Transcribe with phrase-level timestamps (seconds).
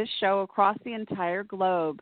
[0.00, 2.00] this show across the entire globe.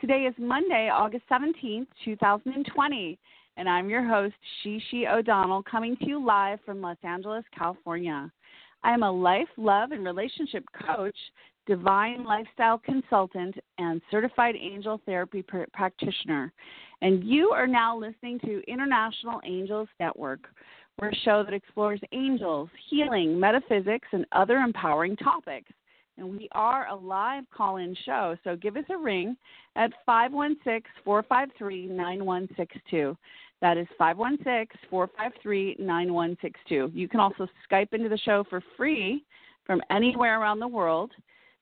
[0.00, 3.18] Today is Monday, August 17th, 2020,
[3.56, 8.30] and I'm your host, She-She O'Donnell, coming to you live from Los Angeles, California.
[8.84, 11.16] I am a life, love, and relationship coach,
[11.66, 16.52] divine lifestyle consultant, and certified angel therapy pr- practitioner.
[17.00, 20.42] And you are now listening to International Angels Network.
[21.00, 25.72] We're a show that explores angels, healing, metaphysics, and other empowering topics.
[26.18, 29.36] And we are a live call in show, so give us a ring
[29.76, 33.16] at 516 453 9162.
[33.60, 36.90] That is 516 453 9162.
[36.94, 39.24] You can also Skype into the show for free
[39.64, 41.12] from anywhere around the world.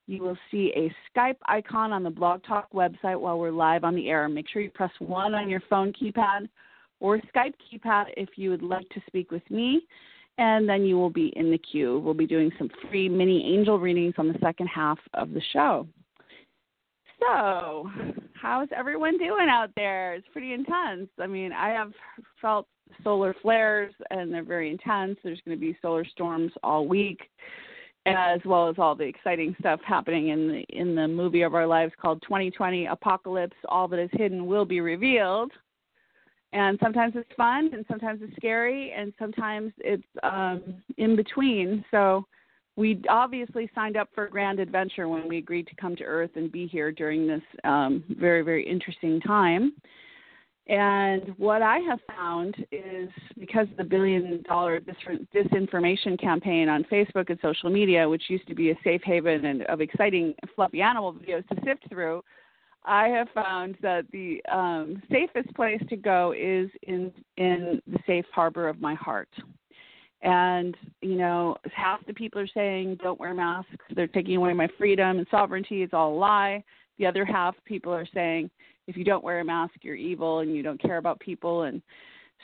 [0.07, 3.95] You will see a Skype icon on the Blog Talk website while we're live on
[3.95, 4.29] the air.
[4.29, 6.49] Make sure you press 1 on your phone keypad
[6.99, 9.83] or Skype keypad if you would like to speak with me,
[10.41, 11.99] and then you will be in the queue.
[11.99, 15.87] We'll be doing some free mini angel readings on the second half of the show.
[17.21, 17.91] So,
[18.33, 20.15] how's everyone doing out there?
[20.15, 21.11] It's pretty intense.
[21.21, 21.93] I mean, I have
[22.41, 22.67] felt
[23.05, 25.19] solar flares, and they're very intense.
[25.23, 27.21] There's going to be solar storms all week,
[28.07, 31.67] as well as all the exciting stuff happening in the in the movie of our
[31.67, 33.57] lives called 2020 Apocalypse.
[33.69, 35.53] All that is hidden will be revealed
[36.53, 40.63] and sometimes it's fun and sometimes it's scary and sometimes it's um
[40.99, 41.85] in between.
[41.91, 42.27] So
[42.77, 46.31] we obviously signed up for a grand adventure when we agreed to come to earth
[46.35, 49.73] and be here during this um very very interesting time.
[50.67, 54.95] And what i have found is because of the billion dollar dis-
[55.35, 59.63] disinformation campaign on facebook and social media which used to be a safe haven and
[59.63, 62.23] of exciting fluffy animal videos to sift through
[62.85, 68.25] I have found that the um, safest place to go is in in the safe
[68.33, 69.29] harbor of my heart.
[70.23, 73.71] And you know, half the people are saying don't wear masks.
[73.95, 75.83] They're taking away my freedom and sovereignty.
[75.83, 76.65] It's all a lie.
[76.99, 78.51] The other half people are saying
[78.87, 81.63] if you don't wear a mask, you're evil and you don't care about people.
[81.63, 81.81] And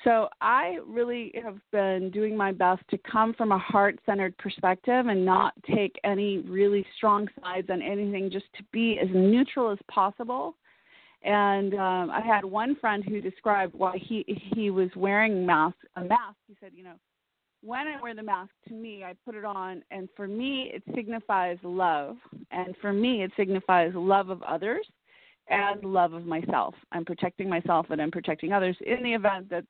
[0.05, 5.07] so I really have been doing my best to come from a heart centered perspective
[5.07, 9.79] and not take any really strong sides on anything, just to be as neutral as
[9.91, 10.57] possible.
[11.23, 14.25] And um, I had one friend who described why he
[14.55, 16.37] he was wearing mask a mask.
[16.47, 16.95] He said, you know,
[17.63, 20.83] when I wear the mask, to me, I put it on, and for me, it
[20.95, 22.17] signifies love,
[22.53, 24.87] and for me, it signifies love of others
[25.49, 26.75] and love of myself.
[26.93, 29.65] I'm protecting myself and I'm protecting others in the event that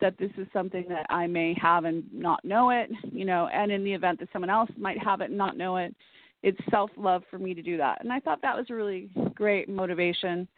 [0.00, 3.70] that this is something that I may have and not know it, you know, and
[3.70, 5.94] in the event that someone else might have it and not know it,
[6.42, 8.02] it's self love for me to do that.
[8.02, 10.48] And I thought that was a really great motivation.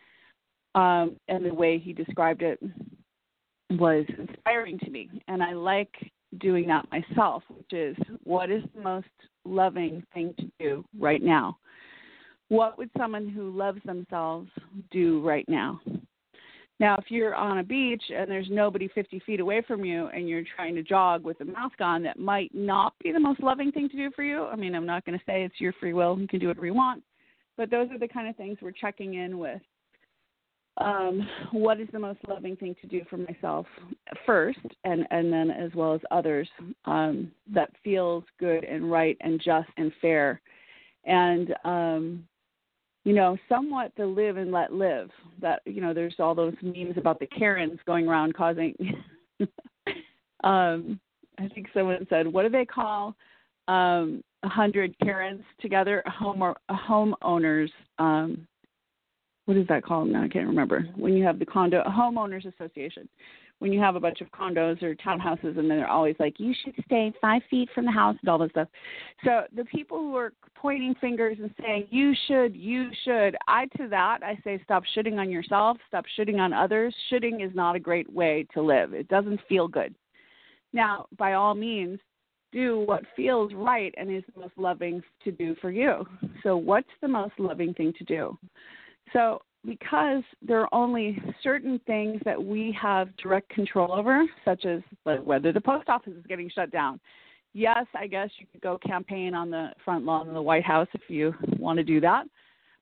[0.74, 2.58] Um, and the way he described it
[3.72, 5.10] was inspiring to me.
[5.28, 5.92] And I like
[6.38, 9.06] doing that myself, which is what is the most
[9.44, 11.58] loving thing to do right now?
[12.52, 14.50] What would someone who loves themselves
[14.90, 15.80] do right now?
[16.78, 20.28] Now, if you're on a beach and there's nobody 50 feet away from you and
[20.28, 23.72] you're trying to jog with a mask on, that might not be the most loving
[23.72, 24.44] thing to do for you.
[24.44, 26.66] I mean, I'm not going to say it's your free will, you can do whatever
[26.66, 27.02] you want,
[27.56, 29.62] but those are the kind of things we're checking in with.
[30.76, 33.64] Um, what is the most loving thing to do for myself
[34.26, 36.50] first, and, and then as well as others
[36.84, 40.42] um, that feels good and right and just and fair?
[41.04, 42.24] And um,
[43.04, 45.10] you know, somewhat the live and let live.
[45.40, 48.74] That you know, there's all those memes about the Karens going around causing.
[50.44, 51.00] um,
[51.38, 53.16] I think someone said, what do they call
[53.68, 56.02] um, a hundred Karens together?
[56.06, 57.70] Home or homeowners.
[57.98, 58.46] Um,
[59.46, 60.08] what is that called?
[60.08, 60.86] Now I can't remember.
[60.96, 63.08] When you have the condo, homeowners association
[63.62, 66.52] when you have a bunch of condos or townhouses and then they're always like, you
[66.64, 68.66] should stay five feet from the house and all this stuff.
[69.24, 73.86] So the people who are pointing fingers and saying, you should, you should, I to
[73.86, 76.92] that, I say, stop shitting on yourself, stop shitting on others.
[77.08, 79.94] Shitting is not a great way to live, it doesn't feel good.
[80.72, 82.00] Now, by all means,
[82.50, 86.04] do what feels right and is the most loving to do for you.
[86.42, 88.36] So, what's the most loving thing to do?
[89.12, 94.80] So, because there are only certain things that we have direct control over, such as
[95.04, 96.98] whether the post office is getting shut down.
[97.54, 100.88] Yes, I guess you could go campaign on the front lawn of the White House
[100.94, 102.24] if you want to do that.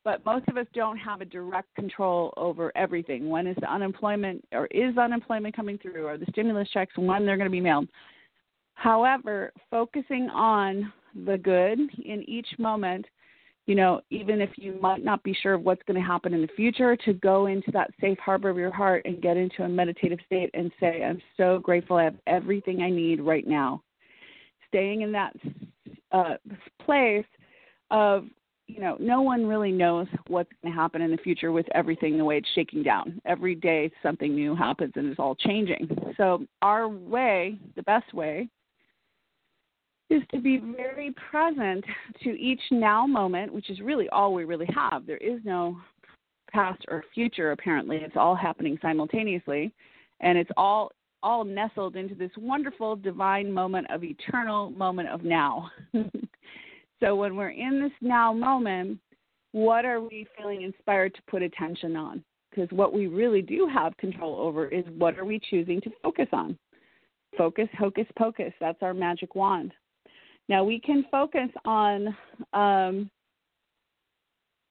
[0.05, 3.29] But most of us don't have a direct control over everything.
[3.29, 7.37] When is the unemployment or is unemployment coming through or the stimulus checks when they're
[7.37, 7.88] going to be mailed?
[8.75, 10.91] However, focusing on
[11.27, 13.05] the good in each moment
[13.70, 16.43] you know, even if you might not be sure of what's going to happen in
[16.43, 19.69] the future, to go into that safe harbor of your heart and get into a
[19.69, 23.81] meditative state and say, I'm so grateful I have everything I need right now.
[24.67, 25.37] Staying in that
[26.11, 26.34] uh,
[26.84, 27.25] place
[27.93, 28.25] of,
[28.67, 32.19] you know, no one really knows what's going to happen in the future with everything
[32.19, 33.20] the way it's shaking down.
[33.25, 35.88] Every day something new happens and it's all changing.
[36.17, 38.49] So, our way, the best way,
[40.11, 41.85] is to be very present
[42.23, 45.07] to each now moment, which is really all we really have.
[45.07, 45.79] There is no
[46.53, 47.99] past or future apparently.
[47.99, 49.73] It's all happening simultaneously
[50.21, 50.93] and it's all
[51.23, 55.71] all nestled into this wonderful divine moment of eternal moment of now.
[57.01, 58.99] so when we're in this now moment,
[59.53, 62.25] what are we feeling inspired to put attention on?
[62.51, 66.29] Because what we really do have control over is what are we choosing to focus
[66.33, 66.59] on?
[67.37, 68.53] Focus, hocus pocus.
[68.59, 69.73] That's our magic wand.
[70.50, 72.08] Now we can focus on,
[72.52, 73.08] um,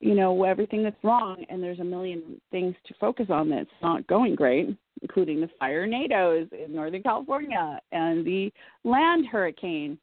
[0.01, 4.05] you know, everything that's wrong, and there's a million things to focus on that's not
[4.07, 8.51] going great, including the fire nados in Northern California and the
[8.83, 9.97] land hurricane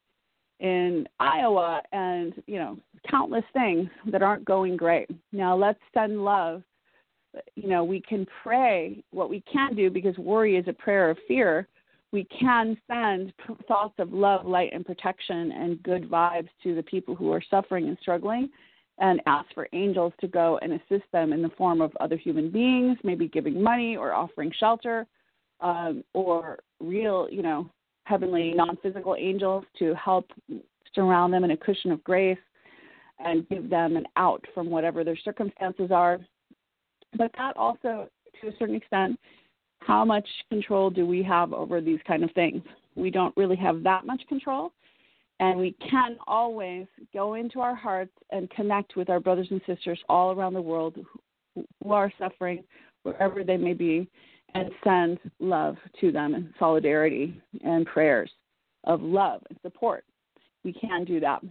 [0.59, 5.07] in Iowa, and you know, countless things that aren't going great.
[5.31, 6.63] Now let's send love.
[7.53, 11.19] You know, we can pray what we can do because worry is a prayer of
[11.27, 11.67] fear
[12.11, 13.33] we can send
[13.67, 17.87] thoughts of love, light, and protection and good vibes to the people who are suffering
[17.87, 18.49] and struggling
[18.99, 22.49] and ask for angels to go and assist them in the form of other human
[22.49, 25.05] beings, maybe giving money or offering shelter,
[25.59, 27.69] um, or real, you know,
[28.05, 30.31] heavenly non physical angels to help
[30.95, 32.37] surround them in a cushion of grace
[33.19, 36.19] and give them an out from whatever their circumstances are.
[37.17, 38.09] But that also,
[38.41, 39.19] to a certain extent,
[39.79, 42.61] how much control do we have over these kind of things?
[42.95, 44.71] We don't really have that much control.
[45.39, 49.99] And we can always go into our hearts and connect with our brothers and sisters
[50.09, 50.97] all around the world
[51.55, 52.63] who are suffering,
[53.03, 54.07] wherever they may be,
[54.55, 58.31] and send love to them and solidarity and prayers
[58.85, 60.03] of love and support.
[60.63, 61.41] We can do that.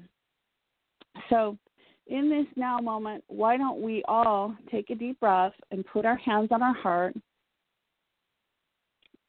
[1.31, 1.57] So,
[2.09, 6.17] in this now moment, why don't we all take a deep breath and put our
[6.17, 7.17] hands on our heart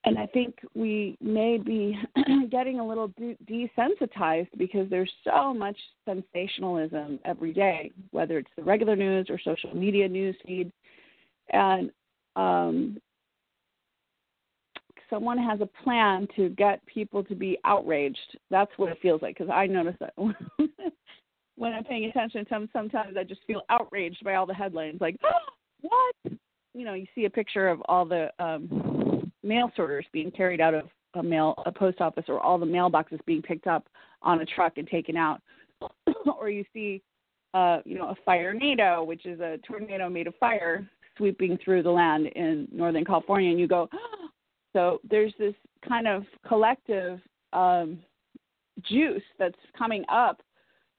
[0.08, 2.00] and I think we may be
[2.50, 5.76] getting a little de- desensitized because there's so much
[6.06, 10.72] sensationalism every day, whether it's the regular news or social media news feed.
[11.52, 11.92] And
[12.38, 13.00] um,
[15.10, 18.38] someone has a plan to get people to be outraged.
[18.50, 20.14] That's what it feels like because I notice that
[21.58, 25.52] when I'm paying attention, sometimes I just feel outraged by all the headlines like, oh,
[25.82, 26.34] what?
[26.74, 28.30] You know, you see a picture of all the.
[28.40, 28.97] Um,
[29.44, 33.20] mail sorters being carried out of a mail a post office or all the mailboxes
[33.26, 33.88] being picked up
[34.22, 35.42] on a truck and taken out.
[36.40, 37.02] Or you see
[37.54, 41.82] uh you know a fire tornado which is a tornado made of fire sweeping through
[41.82, 43.90] the land in northern california and you go
[44.74, 45.56] so there's this
[45.88, 47.20] kind of collective
[47.54, 48.00] um
[48.84, 50.42] juice that's coming up.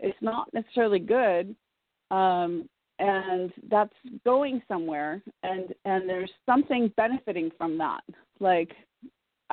[0.01, 1.55] It's not necessarily good
[2.11, 2.69] um
[2.99, 8.03] and that's going somewhere and and there's something benefiting from that.
[8.41, 8.73] Like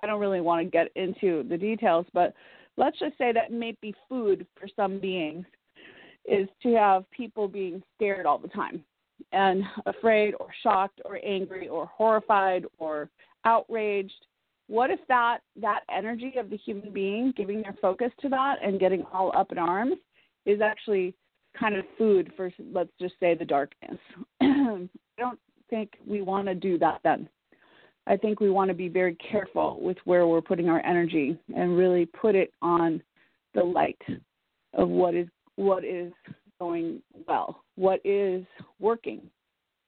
[0.04, 2.34] i don't really want to get into the details but
[2.78, 5.46] let's just say that may be food for some beings
[6.26, 8.84] is to have people being scared all the time
[9.32, 13.10] and afraid or shocked or angry or horrified or
[13.46, 14.26] outraged.
[14.68, 18.80] What if that that energy of the human being giving their focus to that and
[18.80, 19.98] getting all up in arms
[20.46, 21.14] is actually
[21.60, 23.98] kind of food for let's just say the darkness.
[24.42, 27.30] I don't think we want to do that then.
[28.08, 31.78] I think we want to be very careful with where we're putting our energy and
[31.78, 33.02] really put it on
[33.56, 34.02] the light
[34.74, 36.12] of what is what is
[36.60, 38.46] going well, what is
[38.80, 39.22] working.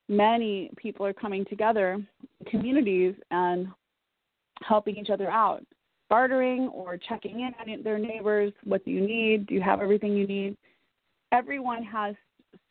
[0.09, 2.01] Many people are coming together,
[2.50, 3.67] communities, and
[4.63, 5.63] helping each other out,
[6.09, 8.53] bartering or checking in on their neighbors.
[8.63, 9.47] What do you need?
[9.47, 10.57] Do you have everything you need?
[11.31, 12.15] Everyone has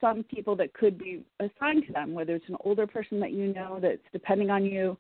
[0.01, 3.53] some people that could be assigned to them, whether it's an older person that you
[3.53, 4.97] know that's depending on you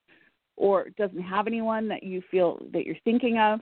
[0.56, 3.60] or doesn't have anyone that you feel that you're thinking of.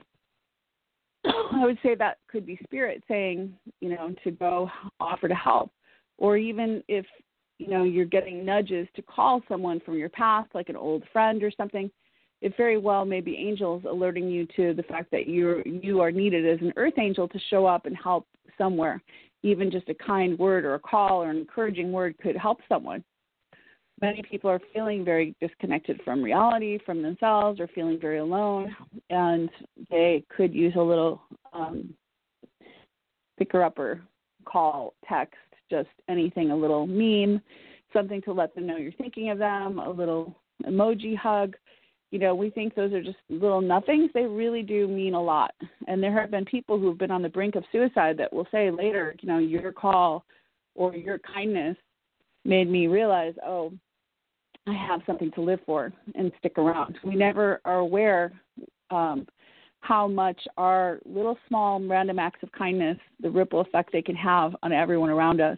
[1.25, 5.71] I would say that could be spirit saying, you know, to go offer to help.
[6.17, 7.05] Or even if
[7.57, 11.43] you know you're getting nudges to call someone from your past, like an old friend
[11.43, 11.91] or something,
[12.41, 16.11] it very well may be angels alerting you to the fact that you're you are
[16.11, 19.01] needed as an earth angel to show up and help somewhere.
[19.45, 23.03] Even just a kind word or a call or an encouraging word could help someone.
[24.01, 28.75] Many people are feeling very disconnected from reality, from themselves, or feeling very alone,
[29.11, 29.49] and
[29.91, 31.21] they could use a little
[31.53, 31.93] um,
[33.37, 34.01] picker upper
[34.45, 35.35] call, text,
[35.69, 37.39] just anything, a little meme,
[37.93, 40.35] something to let them know you're thinking of them, a little
[40.65, 41.55] emoji hug.
[42.15, 44.09] You know, we think those are just little nothings.
[44.13, 45.53] They really do mean a lot.
[45.89, 48.71] And there have been people who've been on the brink of suicide that will say
[48.71, 50.23] later, you know, your call
[50.75, 51.75] or your kindness
[52.45, 53.73] made me realize, oh,
[54.65, 56.97] I have something to live for and stick around.
[57.03, 58.31] We never are aware
[58.91, 59.27] um,
[59.81, 64.55] how much our little small random acts of kindness, the ripple effect they can have
[64.63, 65.57] on everyone around us.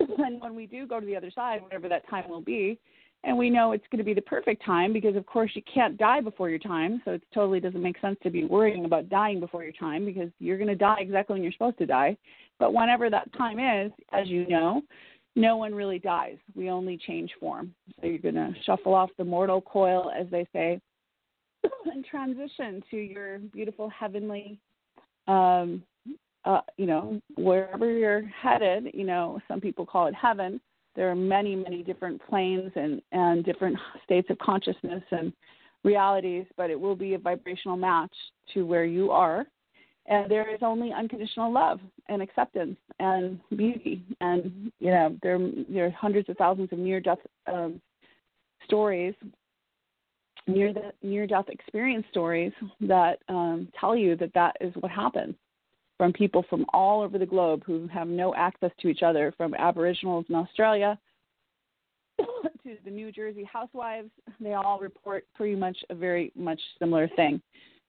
[0.18, 2.80] And when we do go to the other side, whatever that time will be,
[3.24, 5.96] and we know it's going to be the perfect time because, of course, you can't
[5.96, 7.02] die before your time.
[7.04, 10.30] So it totally doesn't make sense to be worrying about dying before your time because
[10.38, 12.16] you're going to die exactly when you're supposed to die.
[12.58, 14.82] But whenever that time is, as you know,
[15.34, 16.36] no one really dies.
[16.54, 17.74] We only change form.
[18.00, 20.80] So you're going to shuffle off the mortal coil, as they say,
[21.92, 24.58] and transition to your beautiful heavenly
[25.28, 25.82] um
[26.44, 30.60] uh you know wherever you're headed you know some people call it heaven
[30.96, 35.32] there are many many different planes and and different states of consciousness and
[35.84, 38.12] realities but it will be a vibrational match
[38.52, 39.46] to where you are.
[40.08, 44.02] And there is only unconditional love and acceptance and beauty.
[44.20, 45.38] And you know there
[45.68, 47.80] there are hundreds of thousands of near death um,
[48.64, 49.14] stories
[50.48, 55.34] near the near death experience stories that um, tell you that that is what happens
[55.96, 59.54] from people from all over the globe who have no access to each other, from
[59.54, 60.98] Aboriginals in Australia
[62.18, 64.10] to the New Jersey housewives.
[64.40, 67.40] They all report pretty much a very much similar thing,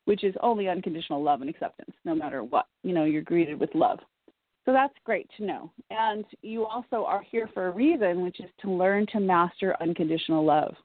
[0.06, 2.68] which is only unconditional love and acceptance, no matter what.
[2.84, 4.00] You know, you're greeted with love.
[4.66, 5.72] So that's great to know.
[5.92, 10.44] And you also are here for a reason, which is to learn to master unconditional
[10.44, 10.76] love.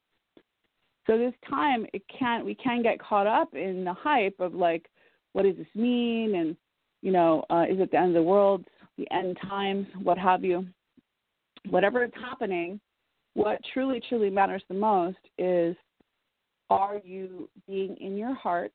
[1.09, 4.89] So this time it can we can get caught up in the hype of like,
[5.33, 6.37] what does this mean?
[6.37, 6.57] And
[7.03, 8.65] you know, uh, is it the end of the world,
[8.97, 10.67] the end times, what have you?
[11.69, 12.81] Whatever is happening,
[13.35, 15.77] what truly, truly matters the most is
[16.71, 18.73] are you being in your heart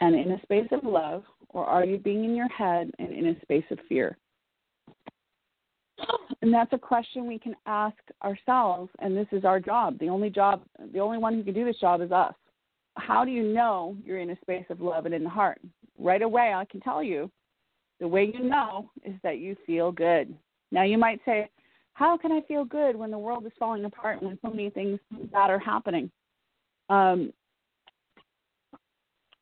[0.00, 3.26] and in a space of love, or are you being in your head and in
[3.26, 4.16] a space of fear?
[6.40, 9.98] And that's a question we can ask ourselves, and this is our job.
[10.00, 12.34] The only job, the only one who can do this job is us.
[12.96, 15.60] How do you know you're in a space of love and in the heart?
[15.98, 17.30] Right away, I can tell you
[18.00, 20.34] the way you know is that you feel good.
[20.70, 21.48] Now, you might say,
[21.94, 24.70] How can I feel good when the world is falling apart and when so many
[24.70, 24.98] things
[25.32, 26.10] bad are happening?
[26.88, 27.32] Um,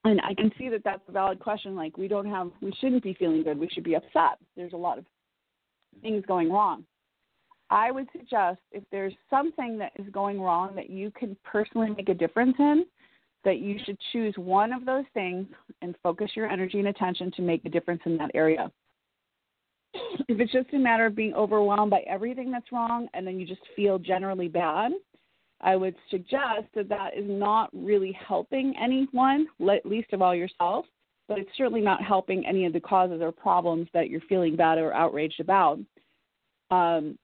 [0.04, 1.76] and I can see that that's a valid question.
[1.76, 3.58] Like, we don't have, we shouldn't be feeling good.
[3.58, 4.38] We should be upset.
[4.56, 5.04] There's a lot of
[6.02, 6.84] things going wrong.
[7.70, 12.08] I would suggest if there's something that is going wrong that you can personally make
[12.08, 12.84] a difference in,
[13.44, 15.46] that you should choose one of those things
[15.82, 18.70] and focus your energy and attention to make a difference in that area.
[20.28, 23.46] If it's just a matter of being overwhelmed by everything that's wrong and then you
[23.46, 24.92] just feel generally bad,
[25.60, 30.86] I would suggest that that is not really helping anyone, least of all yourself,
[31.28, 34.78] but it's certainly not helping any of the causes or problems that you're feeling bad
[34.78, 35.78] or outraged about.
[36.70, 37.18] Um,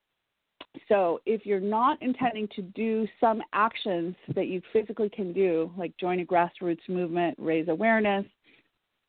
[0.87, 5.95] so if you're not intending to do some actions that you physically can do, like
[5.97, 8.25] join a grassroots movement, raise awareness,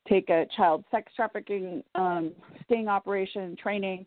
[0.09, 2.33] take a child sex trafficking um,
[2.65, 4.07] sting operation training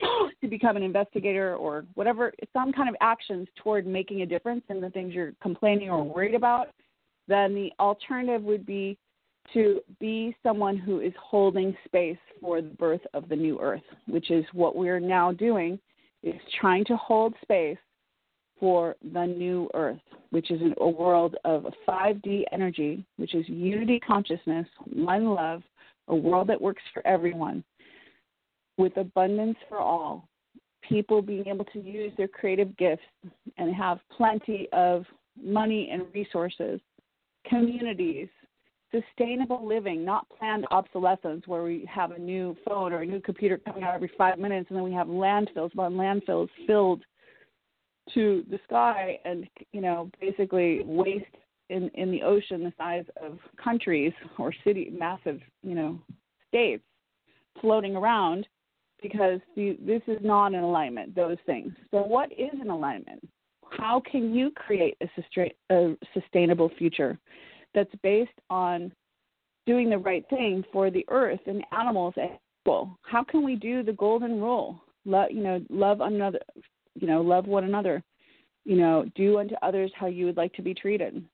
[0.40, 4.80] to become an investigator or whatever, some kind of actions toward making a difference in
[4.80, 6.68] the things you're complaining or worried about,
[7.28, 8.98] then the alternative would be
[9.52, 14.30] to be someone who is holding space for the birth of the new earth, which
[14.30, 15.78] is what we're now doing
[16.26, 17.78] is trying to hold space
[18.58, 24.66] for the new earth, which is a world of 5D energy, which is unity consciousness,
[24.92, 25.62] one love,
[26.08, 27.62] a world that works for everyone,
[28.78, 30.28] with abundance for all.
[30.88, 33.02] People being able to use their creative gifts
[33.58, 35.04] and have plenty of
[35.42, 36.80] money and resources,
[37.48, 38.28] communities,
[39.00, 43.58] sustainable living, not planned obsolescence, where we have a new phone or a new computer
[43.58, 47.02] coming out every five minutes, and then we have landfills upon landfills filled
[48.14, 51.24] to the sky, and you know, basically waste
[51.68, 55.98] in in the ocean the size of countries or city, massive, you know,
[56.48, 56.84] states
[57.60, 58.46] floating around.
[59.02, 61.72] because the, this is not an alignment, those things.
[61.90, 63.26] So, what is an alignment?
[63.70, 67.18] How can you create a, sustain, a sustainable future
[67.76, 68.92] that's based on
[69.66, 72.30] doing the right thing for the earth and animals and
[72.64, 72.98] people?
[73.02, 74.82] How can we do the golden rule?
[75.04, 76.40] Love, you know, love another,
[76.96, 78.02] you know, love one another.
[78.64, 81.24] You know, do unto others how you would like to be treated.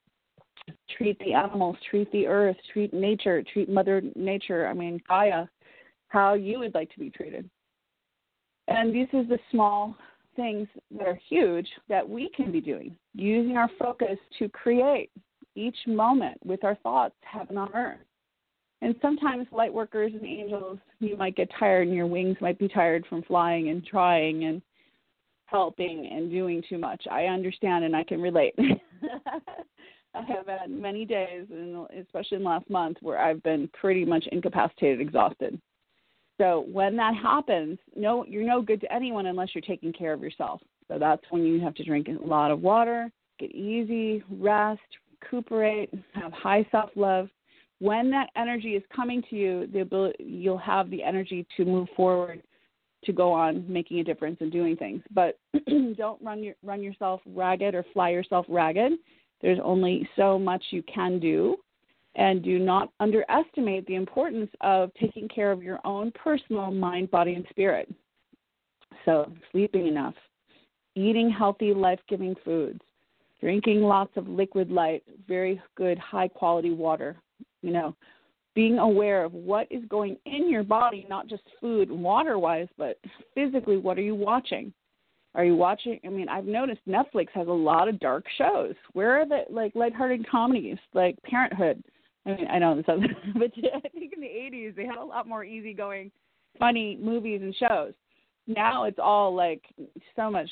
[0.98, 4.66] Treat the animals, treat the earth, treat nature, treat Mother Nature.
[4.66, 5.46] I mean, Gaia,
[6.08, 7.48] how you would like to be treated.
[8.68, 9.96] And these are the small
[10.36, 15.10] things that are huge that we can be doing, using our focus to create
[15.54, 17.98] each moment with our thoughts, heaven on earth.
[18.80, 22.68] And sometimes, light workers and angels, you might get tired and your wings might be
[22.68, 24.60] tired from flying and trying and
[25.46, 27.04] helping and doing too much.
[27.10, 28.54] I understand and I can relate.
[30.14, 31.46] I have had many days,
[31.98, 35.60] especially in last month, where I've been pretty much incapacitated, exhausted.
[36.38, 40.22] So when that happens, no, you're no good to anyone unless you're taking care of
[40.22, 40.60] yourself.
[40.88, 44.80] So that's when you have to drink a lot of water, get easy, rest,
[45.22, 47.28] recuperate, have high self-love.
[47.78, 51.88] When that energy is coming to you, the ability you'll have the energy to move
[51.96, 52.42] forward,
[53.04, 55.02] to go on making a difference and doing things.
[55.12, 55.38] But
[55.96, 58.92] don't run your run yourself ragged or fly yourself ragged.
[59.40, 61.56] There's only so much you can do
[62.14, 67.34] and do not underestimate the importance of taking care of your own personal mind, body,
[67.34, 67.92] and spirit.
[69.04, 70.14] So, sleeping enough,
[70.94, 72.80] eating healthy, life giving foods,
[73.42, 77.16] drinking lots of liquid light, very good, high quality water,
[77.60, 77.94] you know,
[78.54, 82.68] being aware of what is going in your body, not just food and water wise,
[82.78, 82.98] but
[83.34, 84.72] physically, what are you watching?
[85.34, 85.98] Are you watching?
[86.04, 88.74] I mean, I've noticed Netflix has a lot of dark shows.
[88.92, 91.82] Where are the like lighthearted comedies, like Parenthood?
[92.26, 95.04] I mean, I know this, other, but I think in the '80s they had a
[95.04, 96.12] lot more easygoing,
[96.58, 97.94] funny movies and shows.
[98.46, 99.62] Now it's all like
[100.16, 100.48] so much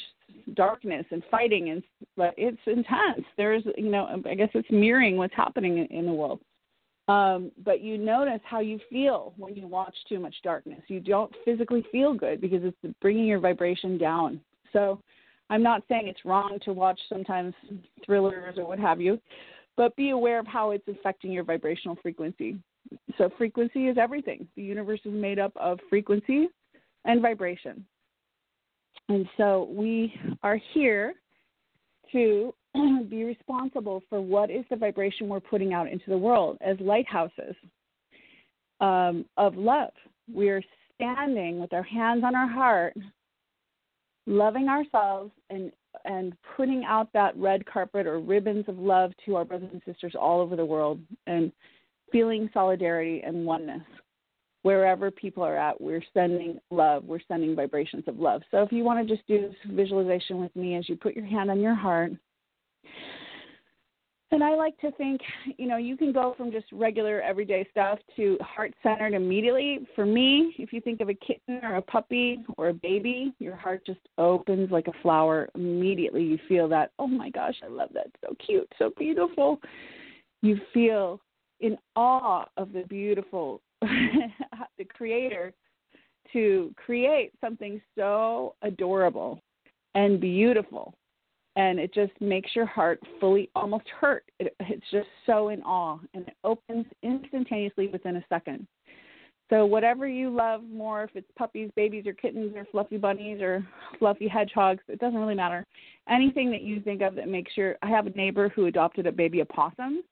[0.54, 1.82] darkness and fighting, and
[2.16, 3.24] but it's intense.
[3.36, 6.40] There's, you know, I guess it's mirroring what's happening in, in the world.
[7.08, 10.80] Um, but you notice how you feel when you watch too much darkness.
[10.86, 14.40] You don't physically feel good because it's bringing your vibration down.
[14.72, 15.00] So,
[15.48, 17.54] I'm not saying it's wrong to watch sometimes
[18.06, 19.20] thrillers or what have you,
[19.76, 22.56] but be aware of how it's affecting your vibrational frequency.
[23.18, 24.46] So, frequency is everything.
[24.54, 26.50] The universe is made up of frequency
[27.04, 27.84] and vibration.
[29.08, 31.14] And so, we are here
[32.12, 32.54] to
[33.08, 37.54] be responsible for what is the vibration we're putting out into the world as lighthouses
[38.80, 39.92] um, of love.
[40.32, 40.62] We are
[40.94, 42.94] standing with our hands on our heart,
[44.26, 45.72] loving ourselves and
[46.04, 50.14] and putting out that red carpet or ribbons of love to our brothers and sisters
[50.18, 51.50] all over the world and
[52.12, 53.82] feeling solidarity and oneness
[54.62, 58.84] wherever people are at we're sending love we're sending vibrations of love so if you
[58.84, 61.74] want to just do this visualization with me as you put your hand on your
[61.74, 62.12] heart
[64.32, 65.20] and I like to think,
[65.56, 69.80] you know, you can go from just regular everyday stuff to heart centered immediately.
[69.96, 73.56] For me, if you think of a kitten or a puppy or a baby, your
[73.56, 75.48] heart just opens like a flower.
[75.56, 78.06] Immediately you feel that, oh my gosh, I love that.
[78.24, 79.58] So cute, so beautiful.
[80.42, 81.20] You feel
[81.58, 83.60] in awe of the beautiful,
[84.78, 85.52] the creator
[86.32, 89.42] to create something so adorable
[89.94, 90.94] and beautiful
[91.56, 94.24] and it just makes your heart fully almost hurt.
[94.38, 98.66] It, it's just so in awe, and it opens instantaneously within a second.
[99.50, 103.66] So whatever you love more, if it's puppies, babies, or kittens, or fluffy bunnies, or
[103.98, 105.66] fluffy hedgehogs, it doesn't really matter.
[106.08, 107.76] Anything that you think of that makes your.
[107.82, 110.02] I have a neighbor who adopted a baby opossum,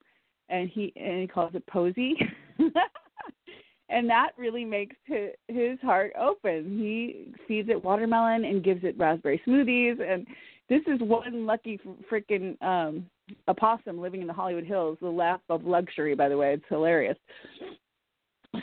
[0.48, 2.16] and he and he calls it Posy.
[3.88, 6.78] and that really makes his, his heart open.
[6.78, 10.26] He feeds it watermelon and gives it raspberry smoothies, and
[10.68, 13.06] this is one lucky freaking um
[13.46, 16.54] opossum living in the Hollywood Hills, the lap of luxury, by the way.
[16.54, 17.16] It's hilarious.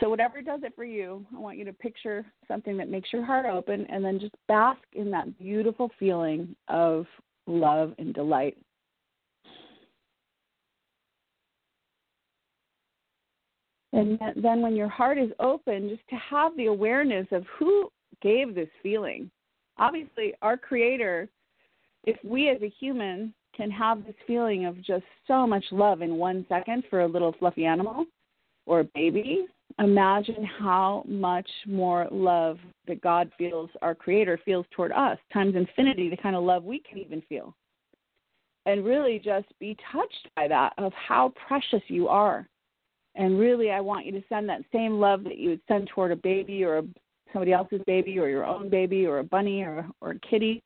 [0.00, 3.24] So, whatever does it for you, I want you to picture something that makes your
[3.24, 7.06] heart open and then just bask in that beautiful feeling of
[7.46, 8.56] love and delight.
[13.96, 17.90] And then, when your heart is open, just to have the awareness of who
[18.22, 19.30] gave this feeling.
[19.78, 21.28] Obviously, our Creator
[22.06, 26.16] if we as a human can have this feeling of just so much love in
[26.16, 28.06] one second for a little fluffy animal
[28.64, 29.46] or a baby,
[29.78, 36.08] imagine how much more love that God feels, our Creator feels toward us, times infinity,
[36.08, 37.54] the kind of love we can even feel.
[38.66, 42.48] And really just be touched by that of how precious you are.
[43.16, 46.12] And really, I want you to send that same love that you would send toward
[46.12, 46.82] a baby or a,
[47.32, 50.62] somebody else's baby or your own baby or a bunny or or a kitty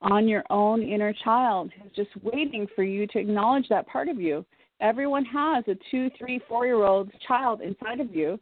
[0.00, 4.20] on your own inner child who's just waiting for you to acknowledge that part of
[4.20, 4.44] you.
[4.80, 8.38] Everyone has a two, three, four year old child inside of you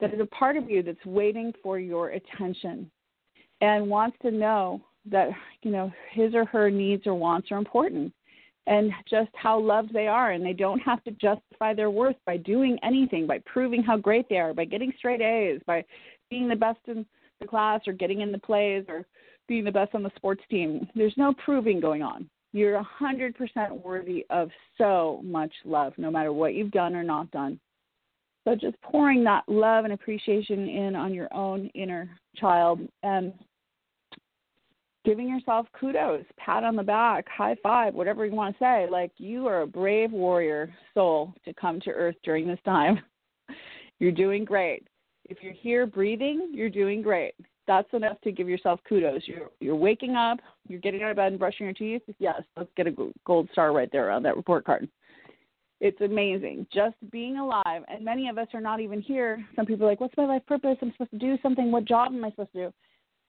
[0.00, 2.88] that is a part of you that's waiting for your attention
[3.60, 5.30] and wants to know that,
[5.62, 8.12] you know, his or her needs or wants are important
[8.66, 10.32] and just how loved they are.
[10.32, 14.28] And they don't have to justify their worth by doing anything, by proving how great
[14.28, 15.84] they are, by getting straight A's, by
[16.30, 17.04] being the best in
[17.40, 19.06] the class or getting in the plays or
[19.48, 20.86] being the best on the sports team.
[20.94, 22.28] There's no proving going on.
[22.52, 27.58] You're 100% worthy of so much love, no matter what you've done or not done.
[28.46, 33.32] So just pouring that love and appreciation in on your own inner child and
[35.04, 38.86] giving yourself kudos, pat on the back, high five, whatever you want to say.
[38.90, 43.00] Like you are a brave warrior soul to come to earth during this time.
[43.98, 44.86] You're doing great.
[45.26, 47.34] If you're here breathing, you're doing great
[47.70, 49.22] that's enough to give yourself kudos.
[49.26, 52.02] You're you're waking up, you're getting out of bed and brushing your teeth.
[52.18, 54.88] Yes, let's get a gold star right there on that report card.
[55.80, 59.46] It's amazing just being alive, and many of us are not even here.
[59.54, 60.78] Some people are like, "What's my life purpose?
[60.82, 61.70] I'm supposed to do something.
[61.70, 62.72] What job am I supposed to do?"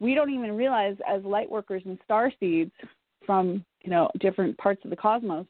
[0.02, 2.72] We don't even realize, as light workers and star seeds
[3.26, 5.46] from you know different parts of the cosmos,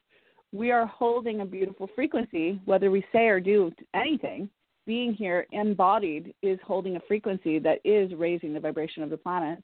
[0.52, 4.50] we are holding a beautiful frequency, whether we say or do anything
[4.86, 9.64] being here embodied is holding a frequency that is raising the vibration of the planet.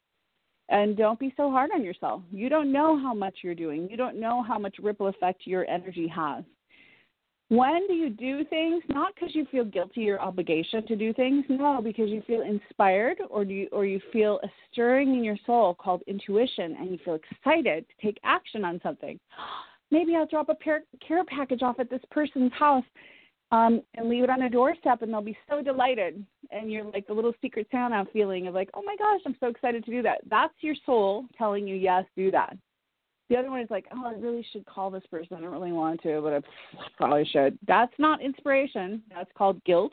[0.69, 2.21] And don't be so hard on yourself.
[2.32, 5.69] You don't know how much you're doing, you don't know how much ripple effect your
[5.69, 6.43] energy has.
[7.49, 8.83] When do you do things?
[8.89, 11.45] Not because you feel guilty or obligation to do things.
[11.47, 15.73] No, because you feel inspired or you or you feel a stirring in your soul
[15.73, 19.19] called intuition, and you feel excited to take action on something.
[19.91, 22.83] Maybe I'll drop a care package off at this person's house
[23.51, 26.25] um, and leave it on their doorstep, and they'll be so delighted.
[26.51, 29.47] And you're like the little secret Santa feeling of like, oh my gosh, I'm so
[29.47, 30.19] excited to do that.
[30.29, 32.57] That's your soul telling you, yes, do that.
[33.29, 35.35] The other one is like, oh, I really should call this person.
[35.37, 36.41] I don't really want to, but I
[36.97, 37.57] probably should.
[37.67, 39.01] That's not inspiration.
[39.13, 39.91] That's called guilt,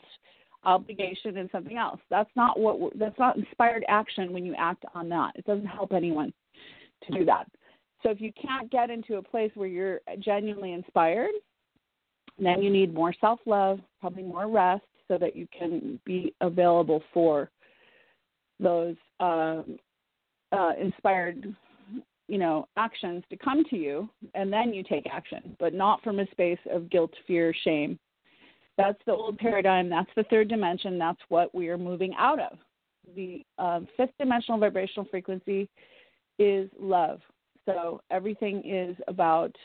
[0.63, 1.99] obligation, and something else.
[2.09, 2.97] That's not what.
[2.97, 5.33] That's not inspired action when you act on that.
[5.35, 6.31] It doesn't help anyone
[7.07, 7.47] to do that.
[8.03, 11.31] So if you can't get into a place where you're genuinely inspired,
[12.37, 17.01] then you need more self love, probably more rest, so that you can be available
[17.13, 17.49] for
[18.59, 19.77] those um,
[20.51, 21.55] uh, inspired,
[22.27, 26.19] you know, actions to come to you, and then you take action, but not from
[26.19, 27.99] a space of guilt, fear, shame.
[28.77, 29.89] That's the old paradigm.
[29.89, 30.97] That's the third dimension.
[30.97, 32.57] That's what we are moving out of.
[33.15, 35.69] The uh, fifth dimensional vibrational frequency
[36.39, 37.21] is love.
[37.65, 39.55] So everything is about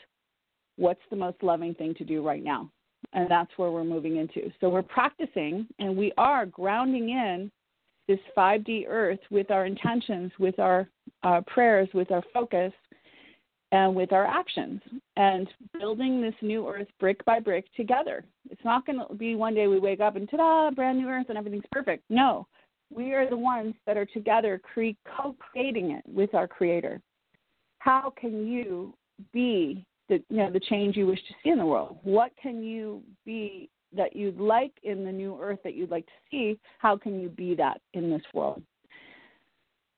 [0.77, 2.71] what's the most loving thing to do right now?
[3.13, 4.51] And that's where we're moving into.
[4.59, 7.51] So we're practicing and we are grounding in
[8.07, 10.89] this 5D earth with our intentions, with our
[11.23, 12.73] uh, prayers, with our focus,
[13.71, 14.81] and with our actions,
[15.15, 15.47] and
[15.79, 18.25] building this new earth brick by brick together.
[18.49, 21.07] It's not going to be one day we wake up and ta da, brand new
[21.07, 22.03] earth and everything's perfect.
[22.09, 22.47] No,
[22.93, 27.01] we are the ones that are together cre- co creating it with our Creator.
[27.79, 28.93] How can you
[29.31, 31.97] be the you know the change you wish to see in the world.
[32.03, 36.11] What can you be that you'd like in the new earth that you'd like to
[36.29, 36.59] see?
[36.79, 38.61] How can you be that in this world?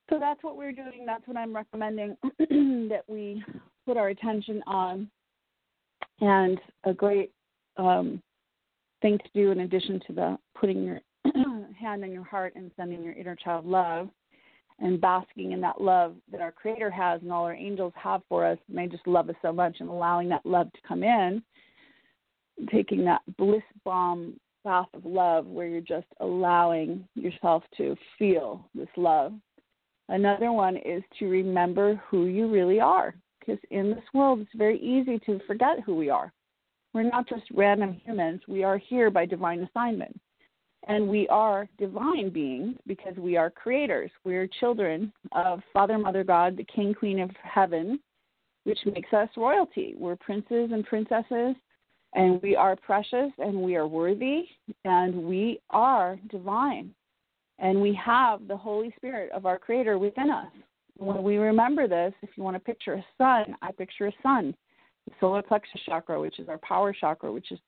[0.09, 1.05] So that's what we're doing.
[1.05, 3.43] That's what I'm recommending that we
[3.85, 5.09] put our attention on.
[6.19, 7.31] And a great
[7.77, 8.21] um,
[9.01, 10.99] thing to do in addition to the putting your
[11.79, 14.09] hand on your heart and sending your inner child love
[14.79, 18.45] and basking in that love that our Creator has and all our angels have for
[18.45, 18.57] us.
[18.67, 21.41] And they just love us so much and allowing that love to come in,
[22.71, 28.87] taking that bliss bomb bath of love where you're just allowing yourself to feel this
[28.95, 29.33] love.
[30.09, 34.79] Another one is to remember who you really are because in this world it's very
[34.79, 36.31] easy to forget who we are.
[36.93, 40.19] We're not just random humans, we are here by divine assignment.
[40.87, 44.11] And we are divine beings because we are creators.
[44.25, 47.99] We are children of Father, Mother, God, the King, Queen of Heaven,
[48.65, 49.95] which makes us royalty.
[49.97, 51.55] We're princes and princesses,
[52.13, 54.43] and we are precious and we are worthy,
[54.85, 56.93] and we are divine.
[57.59, 60.47] And we have the Holy Spirit of our Creator within us.
[60.97, 64.55] When we remember this, if you want to picture a sun, I picture a sun.
[65.07, 67.59] The solar plexus chakra, which is our power chakra, which is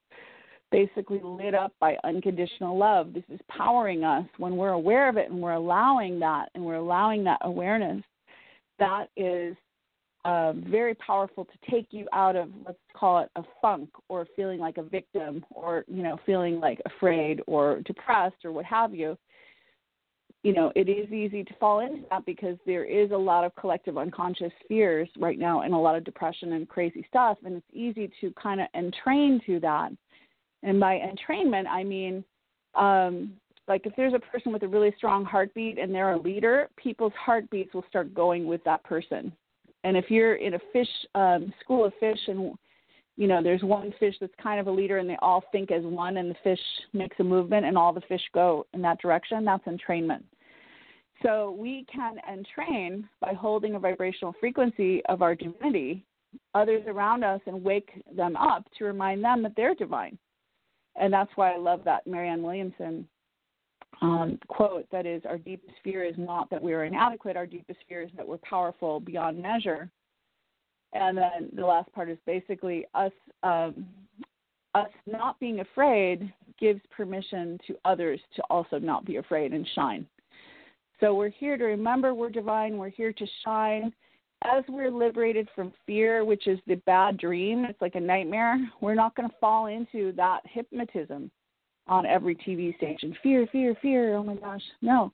[0.71, 3.13] basically lit up by unconditional love.
[3.13, 6.75] This is powering us when we're aware of it and we're allowing that and we're
[6.75, 8.03] allowing that awareness.
[8.79, 9.55] That is
[10.25, 14.59] uh, very powerful to take you out of let's call it a funk or feeling
[14.59, 19.17] like a victim or you know feeling like afraid or depressed or what have you
[20.45, 23.55] you know, it is easy to fall into that because there is a lot of
[23.55, 27.39] collective unconscious fears right now and a lot of depression and crazy stuff.
[27.43, 29.89] And it's easy to kind of entrain to that.
[30.61, 32.23] And by entrainment, I mean,
[32.75, 33.33] um,
[33.67, 37.13] like if there's a person with a really strong heartbeat and they're a leader, people's
[37.19, 39.33] heartbeats will start going with that person.
[39.85, 42.55] And if you're in a fish um, school of fish and
[43.17, 45.83] you know there's one fish that's kind of a leader and they all think as
[45.83, 46.59] one and the fish
[46.91, 50.23] makes a movement and all the fish go in that direction, that's entrainment.
[51.21, 56.03] So we can entrain by holding a vibrational frequency of our divinity
[56.55, 60.17] others around us and wake them up to remind them that they're divine.
[60.99, 63.07] And that's why I love that Marianne Williamson
[64.01, 67.79] um, quote that is, Our deepest fear is not that we are inadequate, our deepest
[67.87, 69.89] fear is that we're powerful beyond measure.
[70.93, 73.11] And then the last part is basically us
[73.43, 73.85] um,
[74.73, 80.05] us not being afraid gives permission to others to also not be afraid and shine.
[80.99, 83.93] So we're here to remember we're divine, we're here to shine.
[84.43, 88.95] As we're liberated from fear, which is the bad dream, it's like a nightmare, we're
[88.95, 91.31] not going to fall into that hypnotism
[91.87, 93.15] on every TV station.
[93.21, 94.15] Fear, fear, fear.
[94.15, 94.63] Oh my gosh.
[94.81, 95.11] No.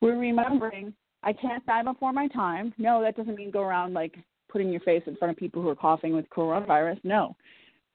[0.00, 2.74] We're remembering I can't die before my time.
[2.78, 4.14] No, that doesn't mean go around like
[4.50, 7.00] putting your face in front of people who are coughing with coronavirus.
[7.02, 7.34] No.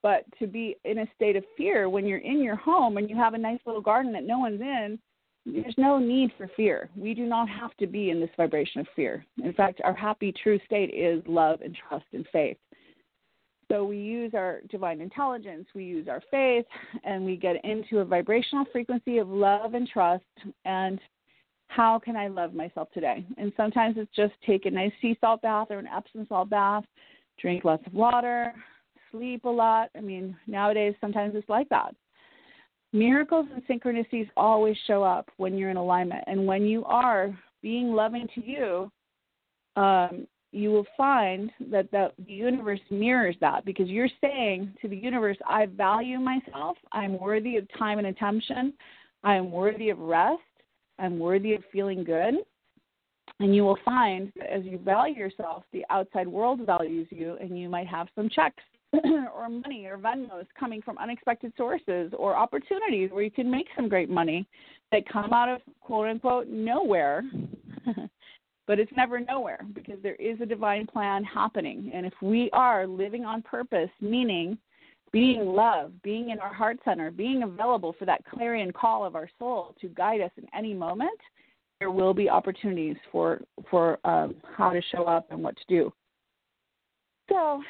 [0.01, 3.15] But to be in a state of fear when you're in your home and you
[3.15, 4.97] have a nice little garden that no one's in,
[5.45, 6.89] there's no need for fear.
[6.95, 9.25] We do not have to be in this vibration of fear.
[9.43, 12.57] In fact, our happy, true state is love and trust and faith.
[13.69, 16.65] So we use our divine intelligence, we use our faith,
[17.03, 20.23] and we get into a vibrational frequency of love and trust.
[20.65, 20.99] And
[21.67, 23.23] how can I love myself today?
[23.37, 26.83] And sometimes it's just take a nice sea salt bath or an Epsom salt bath,
[27.39, 28.53] drink lots of water,
[29.11, 29.89] sleep a lot.
[29.95, 31.93] I mean, nowadays sometimes it's like that.
[32.91, 36.23] Miracles and synchronicities always show up when you're in alignment.
[36.25, 38.91] And when you are being loving to you,
[39.75, 44.95] um, you will find that the, the universe mirrors that because you're saying to the
[44.95, 48.73] universe, I value myself, I'm worthy of time and attention,
[49.23, 50.41] I am worthy of rest,
[50.97, 52.35] I'm worthy of feeling good.
[53.41, 57.57] And you will find that as you value yourself, the outside world values you, and
[57.57, 63.11] you might have some checks or money or Venmos coming from unexpected sources or opportunities
[63.11, 64.47] where you can make some great money
[64.91, 67.23] that come out of quote unquote nowhere.
[68.69, 71.89] but it's never nowhere because there is a divine plan happening.
[71.91, 74.59] And if we are living on purpose, meaning
[75.11, 79.27] being love, being in our heart center, being available for that clarion call of our
[79.39, 81.19] soul to guide us in any moment,
[81.79, 85.91] there will be opportunities for for um, how to show up and what to do.
[87.27, 87.63] So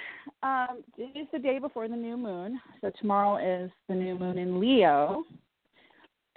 [0.44, 2.60] um, it is the day before the new moon.
[2.82, 5.24] So tomorrow is the new moon in Leo.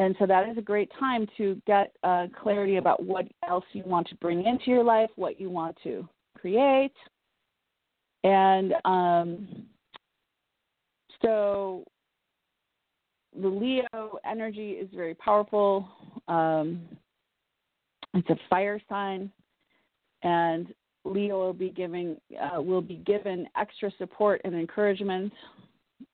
[0.03, 3.85] And so that is a great time to get uh, clarity about what else you
[3.87, 6.93] want to bring into your life, what you want to create.
[8.25, 9.49] And um,
[11.23, 11.85] so
[13.41, 15.89] the Leo energy is very powerful.
[16.27, 16.81] Um,
[18.15, 19.31] it's a fire sign.
[20.25, 25.33] And Leo will be giving uh, will be given extra support and encouragement.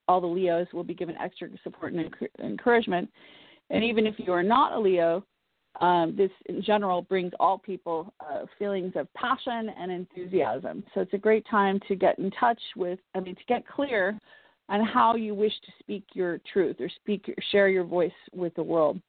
[0.07, 3.09] All the Leos will be given extra support and encouragement.
[3.69, 5.23] And even if you are not a Leo,
[5.81, 10.83] um, this in general brings all people uh, feelings of passion and enthusiasm.
[10.93, 14.17] So it's a great time to get in touch with, I mean, to get clear
[14.67, 18.63] on how you wish to speak your truth or speak, share your voice with the
[18.63, 18.99] world.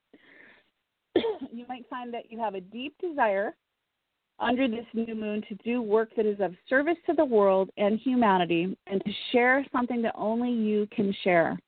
[1.53, 3.55] you might find that you have a deep desire
[4.38, 7.99] under this new moon to do work that is of service to the world and
[7.99, 11.59] humanity and to share something that only you can share.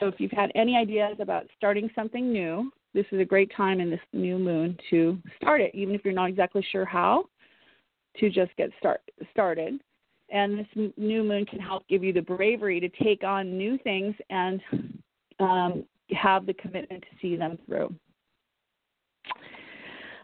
[0.00, 3.80] So if you've had any ideas about starting something new, this is a great time
[3.80, 7.24] in this new moon to start it, even if you're not exactly sure how,
[8.18, 9.80] to just get start, started.
[10.30, 14.14] And this new moon can help give you the bravery to take on new things
[14.30, 14.60] and
[15.40, 17.94] um, have the commitment to see them through.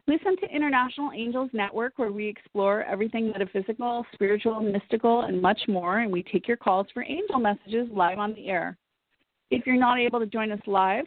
[0.06, 5.98] Listen to International Angels Network, where we explore everything metaphysical, spiritual, mystical, and much more.
[5.98, 8.78] And we take your calls for angel messages live on the air.
[9.50, 11.06] If you're not able to join us live,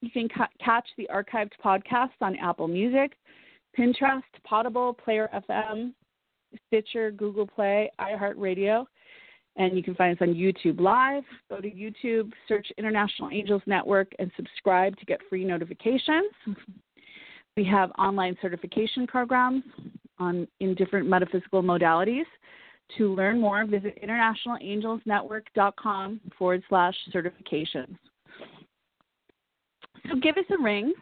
[0.00, 3.16] you can ca- catch the archived podcasts on Apple Music,
[3.78, 5.92] Pinterest, Potable, Player FM,
[6.66, 8.84] Stitcher, Google Play, iHeartRadio,
[9.56, 11.24] and you can find us on YouTube Live.
[11.50, 16.32] Go to YouTube, search International Angels Network, and subscribe to get free notifications.
[17.56, 19.62] We have online certification programs
[20.18, 22.24] on in different metaphysical modalities.
[22.98, 27.96] To learn more, visit internationalangelsnetwork.com forward slash certifications.
[30.08, 30.92] So give us a ring,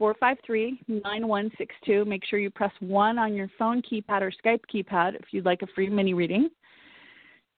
[0.00, 2.06] 516-453-9162.
[2.06, 5.60] Make sure you press 1 on your phone keypad or Skype keypad if you'd like
[5.62, 6.48] a free mini reading.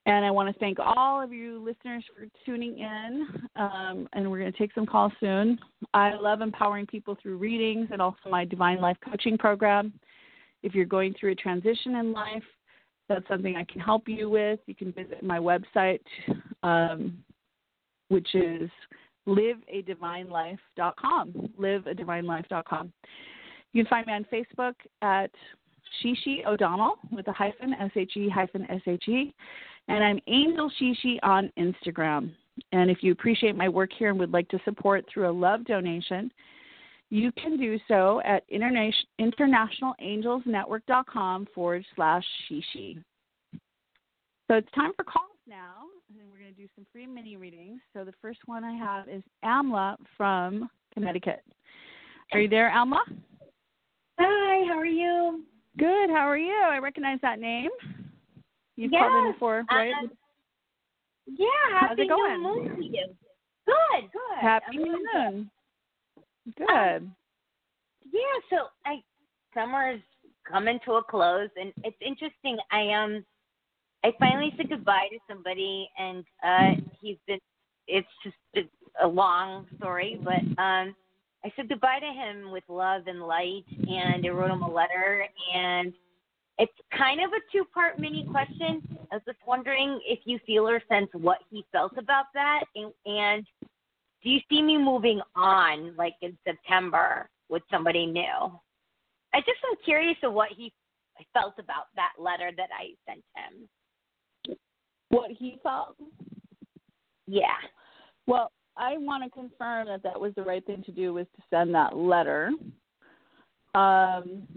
[0.07, 3.27] And I want to thank all of you listeners for tuning in.
[3.55, 5.57] Um, and we're going to take some calls soon.
[5.93, 9.93] I love empowering people through readings and also my Divine Life Coaching Program.
[10.63, 12.43] If you're going through a transition in life,
[13.13, 14.59] that's something I can help you with.
[14.65, 16.01] You can visit my website,
[16.63, 17.17] um,
[18.09, 18.69] which is
[19.27, 21.49] liveadivinelife.com.
[21.59, 22.93] Liveadivinelife.com.
[23.73, 25.31] You can find me on Facebook at
[26.01, 29.33] She-She O'Donnell with a hyphen, S H E hyphen S H E.
[29.87, 32.31] And I'm Angel Shishi on Instagram.
[32.71, 35.65] And if you appreciate my work here and would like to support through a love
[35.65, 36.31] donation,
[37.11, 42.97] you can do so at internationalangelsnetwork.com forward slash sheshe.
[44.47, 47.79] So it's time for calls now, and we're going to do some free mini readings.
[47.93, 51.43] So the first one I have is Amla from Connecticut.
[52.31, 53.01] Are you there, Amla?
[54.17, 55.43] Hi, how are you?
[55.77, 56.09] Good.
[56.09, 56.63] How are you?
[56.63, 57.71] I recognize that name.
[58.77, 59.93] You've yes, called in before, right?
[60.01, 60.11] Um,
[61.27, 62.41] yeah, How's happy it going?
[62.41, 63.07] new moon to you.
[63.65, 64.37] Good, good.
[64.39, 65.43] Happy I'm New Moon.
[65.43, 65.49] Good.
[66.47, 67.15] Um,
[68.11, 69.01] Yeah, so I
[69.53, 70.01] summer's
[70.49, 72.57] coming to a close, and it's interesting.
[72.71, 73.25] I um,
[74.03, 77.39] I finally said goodbye to somebody, and uh, he's been.
[77.87, 80.95] It's just a, a long story, but um,
[81.43, 85.25] I said goodbye to him with love and light, and I wrote him a letter,
[85.53, 85.93] and
[86.57, 88.81] it's kind of a two-part mini question.
[89.11, 92.93] I was just wondering if you feel or sense what he felt about that, and,
[93.05, 93.45] and
[94.23, 98.59] do you see me moving on, like in September, with somebody new?
[99.33, 100.73] I just am curious of what he
[101.33, 104.57] felt about that letter that I sent him.
[105.09, 105.95] what he felt?
[107.27, 107.57] Yeah.
[108.27, 111.43] Well, I want to confirm that that was the right thing to do was to
[111.49, 112.51] send that letter.
[113.73, 114.47] Um,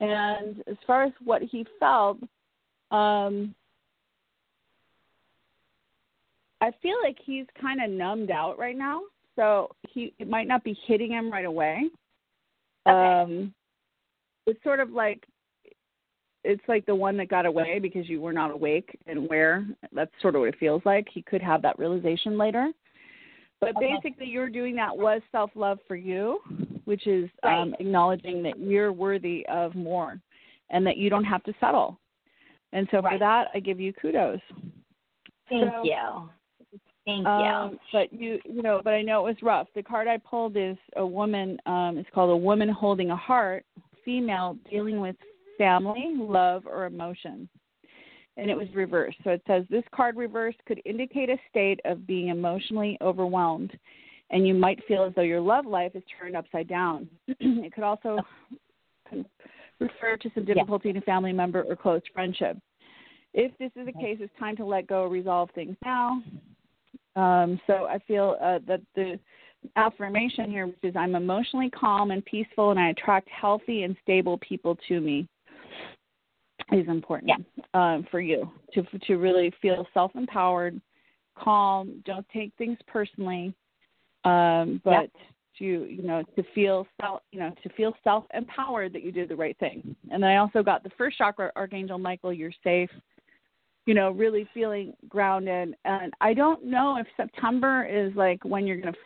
[0.00, 2.18] and as far as what he felt,
[2.90, 3.54] um,
[6.64, 9.02] I feel like he's kind of numbed out right now.
[9.36, 11.90] So he it might not be hitting him right away.
[12.88, 13.22] Okay.
[13.22, 13.54] Um,
[14.46, 15.24] it's sort of like
[16.42, 19.66] it's like the one that got away because you were not awake and where.
[19.92, 21.06] That's sort of what it feels like.
[21.12, 22.70] He could have that realization later.
[23.60, 23.94] But Okay.
[23.94, 26.40] basically, you're doing that was self love for you,
[26.84, 27.58] which is Right.
[27.60, 30.18] um, acknowledging that you're worthy of more
[30.70, 31.98] and that you don't have to settle.
[32.72, 34.40] And so for that, I give you kudos.
[35.48, 36.30] Thank So- you.
[37.06, 37.78] Thank Um, you.
[37.92, 39.68] but you, you know, but I know it was rough.
[39.74, 41.58] The card I pulled is a woman.
[41.66, 43.64] Um, it's called a woman holding a heart,
[44.04, 45.16] female dealing with
[45.58, 47.48] family, love, or emotion.
[48.36, 49.18] And it was reversed.
[49.22, 53.76] So it says this card reversed could indicate a state of being emotionally overwhelmed,
[54.30, 57.08] and you might feel as though your love life is turned upside down.
[57.28, 58.18] it could also
[59.78, 62.56] refer to some difficulty in a family member or close friendship.
[63.34, 66.22] If this is the case, it's time to let go, resolve things now.
[67.16, 69.18] Um, so I feel uh, that the
[69.76, 74.38] affirmation here, which is I'm emotionally calm and peaceful, and I attract healthy and stable
[74.38, 75.28] people to me,
[76.72, 80.80] is important um, for you to to really feel self empowered,
[81.36, 82.02] calm.
[82.04, 83.54] Don't take things personally,
[84.24, 85.10] um, but
[85.58, 89.28] to you know to feel self you know to feel self empowered that you did
[89.28, 89.94] the right thing.
[90.10, 92.32] And then I also got the first chakra, Archangel Michael.
[92.32, 92.90] You're safe
[93.86, 95.74] you know, really feeling grounded.
[95.84, 98.98] And I don't know if September is like when you're going to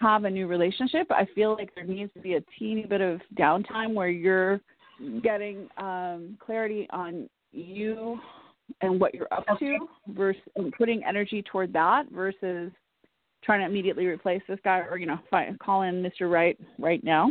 [0.00, 1.06] have a new relationship.
[1.10, 4.60] I feel like there needs to be a teeny bit of downtime where you're
[5.22, 8.18] getting um, clarity on you
[8.80, 9.78] and what you're up to
[10.08, 12.72] versus and putting energy toward that versus
[13.44, 16.30] trying to immediately replace this guy or you know find, call in Mr.
[16.30, 17.26] Right right now.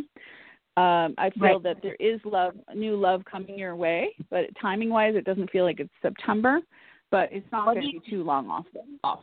[0.76, 1.64] Um, I feel Right.
[1.64, 5.66] that there is love, new love coming your way, but timing wise, it doesn't feel
[5.66, 6.62] like it's September
[7.14, 8.66] but it's not going to be too long off.
[9.03, 9.20] off.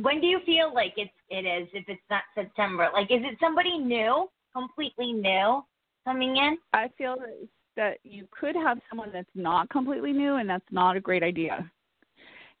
[0.00, 2.88] When do you feel like it's it is if it's not September?
[2.94, 5.62] Like is it somebody new, completely new
[6.04, 6.58] coming in?
[6.72, 10.96] I feel that, that you could have someone that's not completely new, and that's not
[10.96, 11.68] a great idea.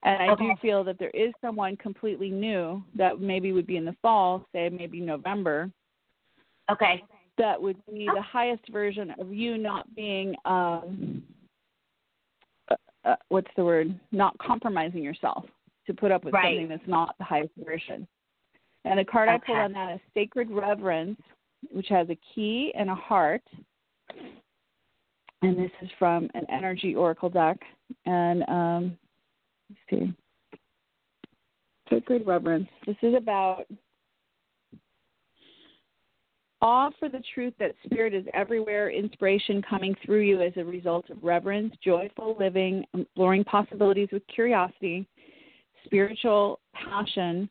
[0.02, 3.84] And I do feel that there is someone completely new that maybe would be in
[3.84, 5.70] the fall, say maybe November,
[6.70, 7.04] Okay.
[7.38, 11.22] that would be the highest version of you not being um
[13.10, 15.44] uh, what's the word not compromising yourself
[15.86, 16.56] to put up with Right.
[16.56, 18.06] something that's not the highest version.
[18.84, 21.20] And the card i pulled on that is sacred reverence
[21.72, 23.42] which has a key and a heart.
[25.42, 27.58] And this is from an energy oracle deck.
[28.06, 28.98] And um
[29.68, 30.14] let's see.
[31.90, 32.68] Sacred reverence.
[32.86, 33.66] This is about
[36.62, 41.08] Awe for the truth that spirit is everywhere, inspiration coming through you as a result
[41.08, 45.06] of reverence, joyful living, exploring possibilities with curiosity,
[45.84, 47.48] spiritual passion,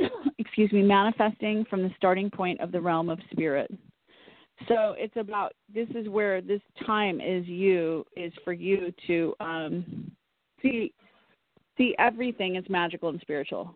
[0.38, 3.70] excuse me, manifesting from the starting point of the realm of spirit.
[4.66, 10.10] So it's about this is where this time is you is for you to um,
[10.60, 10.92] see
[11.76, 13.72] see everything as magical and spiritual.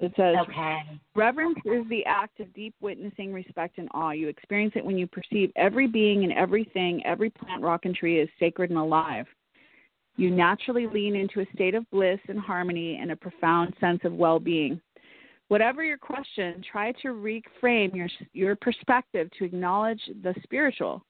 [0.00, 0.82] It says Okay.
[1.14, 4.10] reverence is the act of deep witnessing, respect, and awe.
[4.10, 8.20] You experience it when you perceive every being and everything, every plant, rock, and tree
[8.20, 9.26] is sacred and alive.
[10.16, 14.14] You naturally lean into a state of bliss and harmony and a profound sense of
[14.14, 14.80] well being.
[15.48, 21.04] Whatever your question, try to reframe your your perspective to acknowledge the spiritual.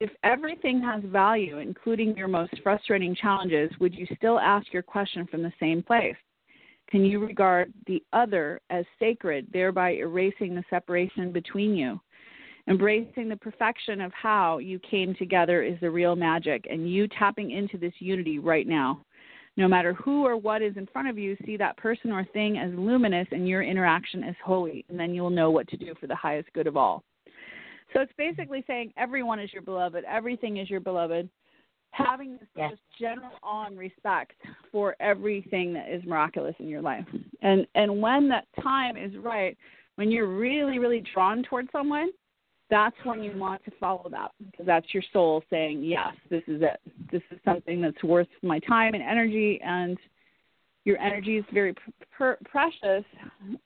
[0.00, 5.26] If everything has value, including your most frustrating challenges, would you still ask your question
[5.26, 6.16] from the same place?
[6.90, 12.00] Can you regard the other as sacred, thereby erasing the separation between you?
[12.68, 17.50] Embracing the perfection of how you came together is the real magic, and you tapping
[17.52, 19.00] into this unity right now.
[19.56, 22.58] No matter who or what is in front of you, see that person or thing
[22.58, 26.06] as luminous and your interaction as holy, and then you'll know what to do for
[26.06, 27.02] the highest good of all.
[27.92, 31.28] So it's basically saying everyone is your beloved, everything is your beloved,
[31.92, 32.70] having this Yes.
[32.72, 34.34] just general awe and respect
[34.70, 37.06] for everything that is miraculous in your life.
[37.42, 39.56] And and when that time is right,
[39.96, 42.10] when you're really, really drawn towards someone,
[42.68, 46.62] that's when you want to follow that because that's your soul saying, Yes, this is
[46.62, 46.80] it.
[47.10, 49.98] This is something that's worth my time and energy and
[50.84, 53.04] your energy is very pr- pr- precious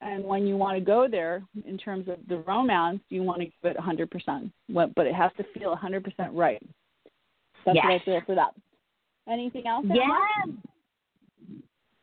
[0.01, 3.45] and when you want to go there in terms of the romance you want to
[3.45, 6.63] give it 100% What- but it has to feel 100% right
[7.65, 8.05] that's what I Yes.
[8.05, 8.55] feel for that.
[9.29, 9.85] Anything else?
[9.89, 10.17] Yeah.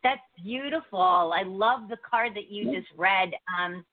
[0.03, 1.33] That's beautiful.
[1.35, 3.31] I love the card that you just read.
[3.59, 3.83] Um,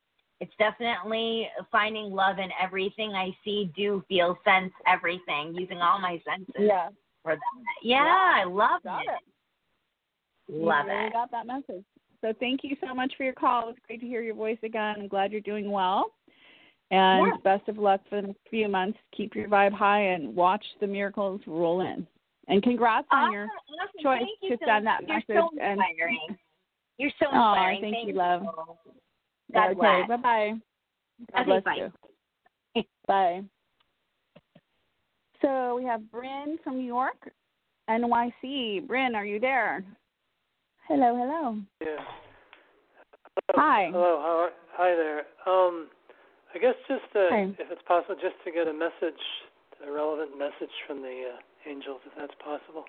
[0.40, 6.20] it's definitely finding love in everything I see, do, feel, sense, everything, using all my
[6.28, 6.90] senses Yeah.
[7.22, 7.40] for that.
[7.82, 9.08] Yeah, Yeah, I love got it.
[10.48, 11.12] You Love really it.
[11.12, 11.84] got that message.
[12.20, 13.62] So thank you so much for your call.
[13.62, 14.96] It was great to hear your voice again.
[14.98, 16.12] I'm glad you're doing well.
[16.90, 17.36] And Yeah.
[17.42, 18.98] best of luck for the next few months.
[19.12, 22.06] Keep your vibe high and watch the miracles roll in.
[22.48, 24.00] And congrats on your Awesome, awesome.
[24.02, 25.00] choice Thank you to so send much.
[25.00, 26.38] that You're message so and- inspiring.
[26.98, 27.80] You're so Aw, inspiring.
[27.80, 28.42] thank you, love.
[29.52, 30.60] God okay, bye bye.
[31.34, 31.74] God bless bye.
[32.74, 32.82] you.
[33.06, 33.44] Bye.
[35.42, 37.30] So we have Bryn from New York,
[37.88, 38.86] NYC.
[38.86, 39.84] Bryn, are you there?
[40.88, 41.58] Hello, hello.
[41.82, 42.04] Yeah.
[43.54, 43.90] Hi.
[43.92, 44.20] Hello.
[44.22, 45.22] How are, hi there.
[45.46, 45.88] Um,
[46.54, 47.28] I guess just to,
[47.58, 49.20] if it's possible, just to get a message,
[49.86, 52.84] a relevant message from the uh, angels, if that's possible.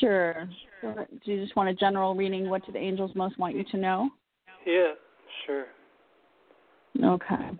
[0.00, 0.48] Sure.
[0.82, 0.94] So,
[1.24, 2.50] do you just want a general reading?
[2.50, 4.10] What do the angels most want you to know?
[4.66, 4.92] Yeah.
[5.46, 5.66] Sure.
[7.02, 7.50] Okay.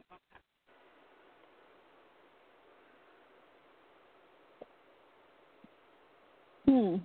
[6.66, 6.96] Hmm.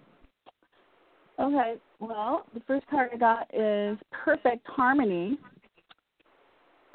[1.40, 1.76] Okay.
[2.00, 5.38] Well, the first card I got is perfect harmony.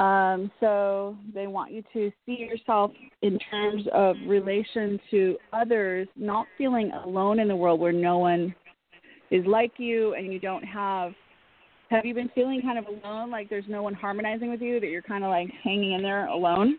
[0.01, 2.91] Um, so they want you to see yourself
[3.21, 8.55] in terms of relation to others, not feeling alone in the world where no one
[9.31, 11.13] is like you and you don't have
[11.91, 14.87] have you been feeling kind of alone like there's no one harmonizing with you that
[14.87, 16.79] you're kind of like hanging in there alone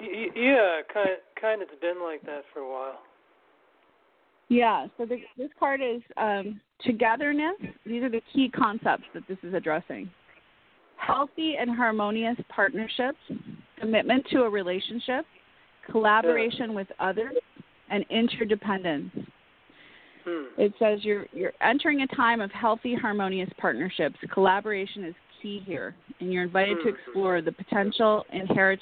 [0.00, 0.80] yeah.
[0.92, 1.68] Kind kind of.
[1.70, 2.98] It's been like that for a while.
[4.48, 9.38] yeah so the, this card is um, togetherness these are the key concepts that this
[9.42, 10.10] is addressing
[11.06, 13.18] healthy and harmonious partnerships
[13.80, 15.24] commitment to a relationship
[15.90, 17.34] collaboration with others
[17.90, 19.10] and interdependence
[20.24, 20.44] Hmm.
[20.56, 25.96] it says you're you're entering a time of healthy harmonious partnerships collaboration is key here
[26.20, 26.94] and you're invited to Hmm.
[26.96, 28.80] explore the potential inherent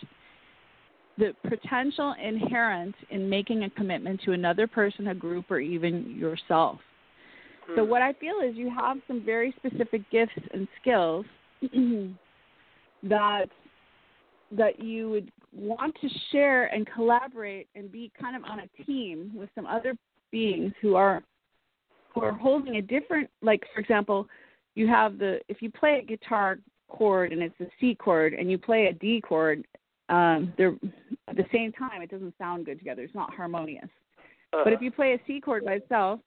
[1.17, 6.79] the potential inherent in making a commitment to another person a group or even yourself
[7.75, 7.89] so Hmm.
[7.89, 11.25] what i feel is you have some very specific gifts and skills
[13.03, 13.47] that
[14.53, 19.31] that you would want to share and collaborate and be kind of on a team
[19.35, 19.95] with some other
[20.31, 21.23] beings who are
[22.15, 24.27] who are holding a different like for example
[24.75, 26.59] you have the if you play a guitar
[26.89, 29.65] chord and it's a C chord and you play a D chord
[30.09, 30.75] um they're
[31.29, 33.89] at the same time it doesn't sound good together it's not harmonious
[34.53, 34.63] Uh-huh.
[34.65, 36.21] but if you play a C chord by itself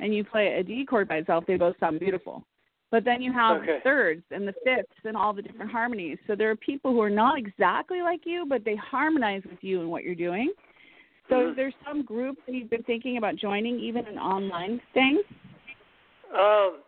[0.00, 2.44] and you play a D chord by itself, they both sound beautiful.
[2.90, 3.76] But then you have Okay.
[3.76, 6.18] the thirds and the fifths and all the different harmonies.
[6.26, 9.80] So there are people who are not exactly like you, but they harmonize with you
[9.80, 10.52] and what you're doing.
[11.28, 11.50] So Mhm.
[11.50, 15.22] is there some group that you've been thinking about joining, even an online thing?
[16.32, 16.82] Um,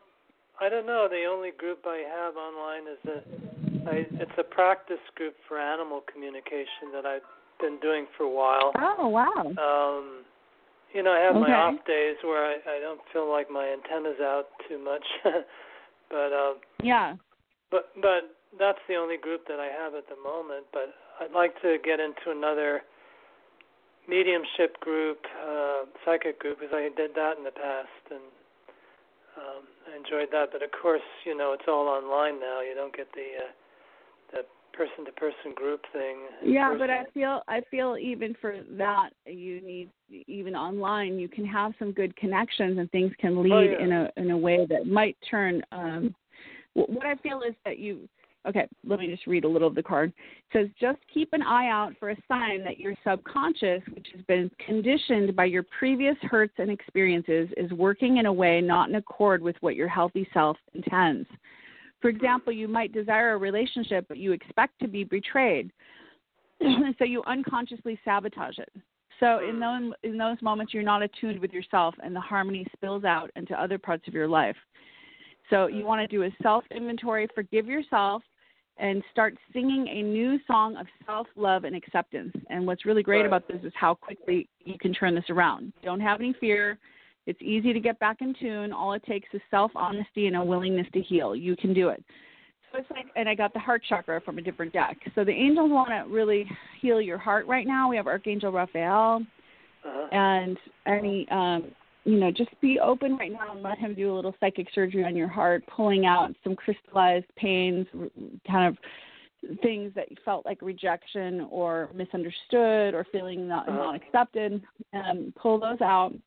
[0.60, 1.08] I don't know.
[1.08, 3.22] The only group I have online is a
[3.84, 7.26] I, it's a practice group for animal communication that I've
[7.60, 8.72] been doing for a while.
[8.78, 9.42] Oh wow.
[9.58, 10.24] Um,
[10.94, 11.40] you know, I have Okay.
[11.40, 15.04] my off days where I, I don't feel like my antenna's out too much,
[16.12, 17.16] but um, Yeah.
[17.72, 20.68] but but that's the only group that I have at the moment.
[20.72, 22.82] But I'd like to get into another
[24.06, 28.28] mediumship group, uh, psychic group, because I did that in the past and
[29.40, 30.52] um, I enjoyed that.
[30.52, 32.60] But of course, you know, it's all online now.
[32.60, 33.61] You don't get the uh, the
[34.72, 36.16] person to person group thing.
[36.44, 39.90] in Yeah, but I feel I feel even for that you need
[40.26, 43.84] even online you can have some good connections and things can lead Oh, yeah.
[43.84, 46.14] in a in a way that might turn um
[46.74, 48.08] wh- what I feel is that you
[48.46, 50.12] okay, let me just read a little of the card.
[50.52, 54.24] It says just keep an eye out for a sign that your subconscious, which has
[54.26, 58.96] been conditioned by your previous hurts and experiences, is working in a way not in
[58.96, 61.28] accord with what your healthy self intends.
[62.02, 65.72] For example, you might desire a relationship, but you expect to be betrayed.
[66.98, 68.68] so you unconsciously sabotage it.
[69.20, 69.60] So in hmm.
[69.60, 73.60] those in those moments, you're not attuned with yourself, and the harmony spills out into
[73.60, 74.56] other parts of your life.
[75.48, 75.86] So you hmm.
[75.86, 78.22] want to do a self inventory, forgive yourself,
[78.78, 82.32] and start singing a new song of self love and acceptance.
[82.50, 83.26] And what's really great Right.
[83.26, 85.72] about this is how quickly you can turn this around.
[85.84, 86.78] Don't have any fear.
[87.26, 88.72] It's easy to get back in tune.
[88.72, 91.36] All it takes is self honesty and a willingness to heal.
[91.36, 92.02] You can do it.
[92.72, 94.96] So it's like, and I got the heart chakra from a different deck.
[95.14, 96.46] So the angels want to really
[96.80, 97.88] heal your heart right now.
[97.88, 99.22] We have Archangel Raphael,
[99.84, 100.08] Uh-huh.
[100.10, 100.56] and
[100.86, 101.70] any, um,
[102.04, 105.04] you know, just be open right now and let him do a little psychic surgery
[105.04, 107.86] on your heart, pulling out some crystallized pains,
[108.50, 108.76] kind of
[109.62, 113.78] things that you felt like rejection or misunderstood or feeling not, Uh-huh.
[113.78, 114.62] not accepted.
[114.92, 116.22] Um, pull those out and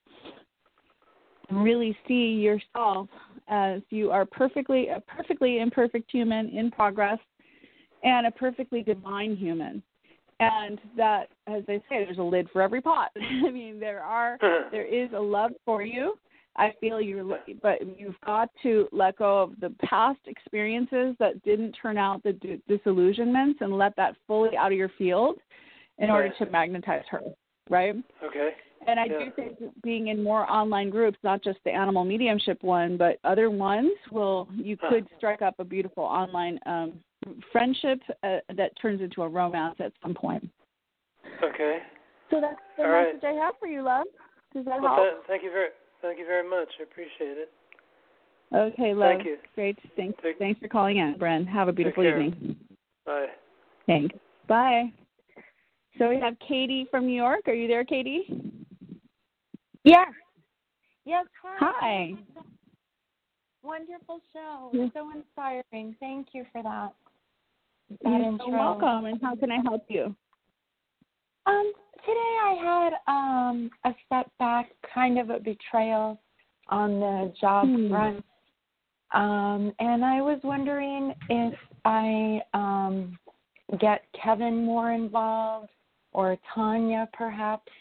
[1.52, 3.08] really see yourself
[3.48, 7.20] as you are perfectly a perfectly imperfect human in progress
[8.04, 9.82] and a perfectly divine human.
[10.40, 13.12] And that as they say there's a lid for every pot.
[13.16, 14.38] I mean there are
[14.72, 16.16] there is a love for you.
[16.58, 21.74] I feel you're but you've got to let go of the past experiences that didn't
[21.74, 25.36] turn out the d- disillusionments and let that fully out of your field
[25.98, 27.22] in order to magnetize her
[27.70, 27.96] right?
[28.24, 28.50] Okay.
[28.88, 29.20] And I Yeah.
[29.26, 33.50] do think being in more online groups, not just the animal mediumship one, but other
[33.50, 34.90] ones, will you Huh.
[34.90, 37.04] could strike up a beautiful online um,
[37.52, 40.48] friendship uh, that turns into a romance at some point.
[41.44, 41.82] Okay.
[42.30, 43.08] So that's the All right.
[43.16, 44.06] message I have for you, love.
[44.54, 45.08] Does that Well, help?
[45.08, 45.70] th- thank you very
[46.02, 46.70] thank you very much.
[46.80, 47.52] I appreciate it.
[48.54, 49.16] okay, love.
[49.16, 49.38] Thank you.
[49.56, 49.78] Great.
[49.96, 50.22] Thanks.
[50.22, 51.48] Take- Thanks for calling in, Bren.
[51.48, 52.56] Have a beautiful evening.
[53.06, 53.28] Bye.
[53.88, 54.16] Thanks.
[54.48, 54.92] Bye.
[55.98, 57.48] So we have Katie from New York.
[57.48, 58.26] Are you there, Katie?
[59.86, 60.08] Yes.
[61.06, 61.26] Yes.
[61.44, 61.72] Hi.
[61.80, 62.14] Hi.
[63.64, 64.72] Wonderful show.
[64.74, 64.88] Yeah.
[64.94, 65.96] So inspiring.
[66.00, 66.90] Thank you for that.
[68.04, 68.48] That You're intro.
[68.48, 69.06] so welcome.
[69.06, 70.16] And how can I help you?
[71.46, 71.72] Um,
[72.02, 76.20] today I had um a setback, kind of a betrayal
[76.70, 77.90] on the job Hmm.
[77.90, 78.26] front.
[79.14, 81.54] Um, and I was wondering if
[81.86, 83.20] I um
[83.80, 85.70] get Kevin more involved
[86.12, 87.72] or Tanya perhaps,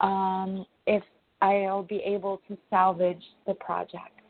[0.00, 1.02] um, if
[1.42, 4.20] I'll be able to salvage the project.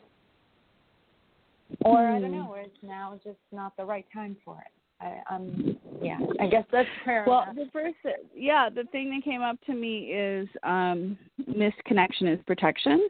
[1.84, 2.38] Or I don't Hmm.
[2.38, 4.72] know, or it's now just not the right time for it.
[5.00, 7.54] I, um, yeah, I guess that's fair Well, enough.
[7.56, 7.96] the first,
[8.34, 13.08] yeah, the thing that came up to me is um, misconnection is protection,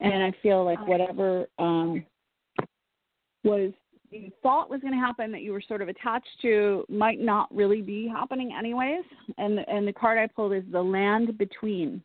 [0.00, 2.04] and I feel like whatever um,
[3.44, 3.72] was
[4.10, 7.54] you thought was going to happen that you were sort of attached to might not
[7.54, 9.04] really be happening anyways.
[9.36, 12.02] And and the card I pulled is the land between.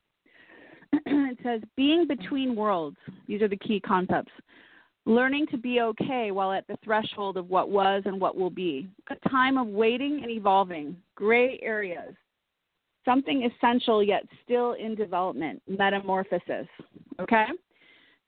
[1.06, 2.98] it says being between worlds.
[3.28, 4.32] These are the key concepts.
[5.06, 8.88] Learning to be okay while at the threshold of what was and what will be.
[9.10, 10.96] A time of waiting and evolving.
[11.16, 12.14] Gray areas.
[13.04, 15.62] Something essential yet still in development.
[15.68, 16.68] Metamorphosis.
[17.20, 17.48] Okay?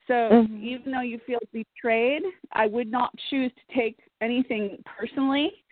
[0.08, 0.62] So Mhm.
[0.62, 5.64] even though you feel betrayed, I would not choose to take anything personally.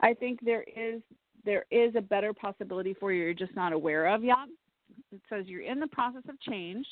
[0.00, 1.02] I think there is
[1.44, 4.48] there is a better possibility for you you're just not aware of yet.
[5.12, 6.86] It says you're in the process of change.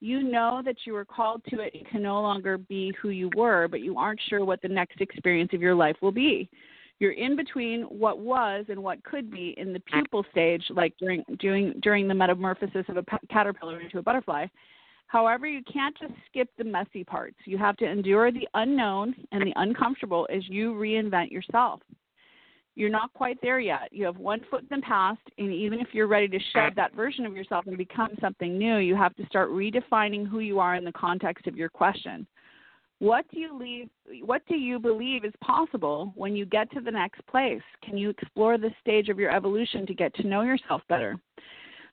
[0.00, 1.74] You know that you were called to it.
[1.74, 5.00] You can no longer be who you were, but you aren't sure what the next
[5.00, 6.48] experience of your life will be.
[6.98, 11.24] You're in between what was and what could be in the pupal stage, like during
[11.38, 14.46] during during the metamorphosis of a caterpillar into a butterfly.
[15.06, 17.36] However, you can't just skip the messy parts.
[17.44, 21.80] You have to endure the unknown and the uncomfortable as you reinvent yourself.
[22.76, 23.88] You're not quite there yet.
[23.92, 26.94] You have one foot in the past, and even if you're ready to shed that
[26.94, 30.74] version of yourself and become something new, you have to start redefining who you are
[30.74, 32.26] in the context of your question.
[33.00, 33.88] What do you leave
[34.24, 37.62] what do you believe is possible when you get to the next place?
[37.82, 41.16] Can you explore this stage of your evolution to get to know yourself better?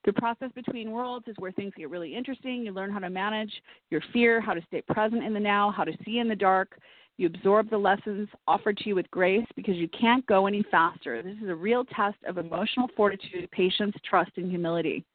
[0.04, 2.66] The process between worlds is where things get really interesting.
[2.66, 3.52] You learn how to manage
[3.90, 6.80] your fear, how to stay present in the now, how to see in the dark.
[7.18, 11.22] You absorb the lessons offered to you with grace because you can't go any faster.
[11.22, 15.06] This is a real test of emotional fortitude, patience, trust, and humility.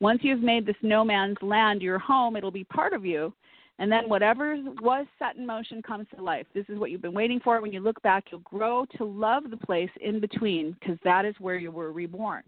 [0.00, 3.32] Once you've made this no man's land your home, it'll be part of you.
[3.80, 6.46] And then whatever was set in motion comes to life.
[6.52, 7.60] This is what you've been waiting for.
[7.60, 11.34] When you look back, you'll grow to love the place in between because that is
[11.38, 12.42] where you were reborn.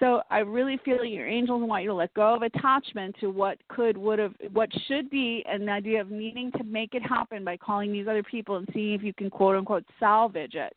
[0.00, 3.58] So I really feel your angels want you to let go of attachment to what
[3.68, 7.44] could, would have, what should be, and the idea of needing to make it happen
[7.44, 10.74] by calling these other people and seeing if you can quote unquote salvage it.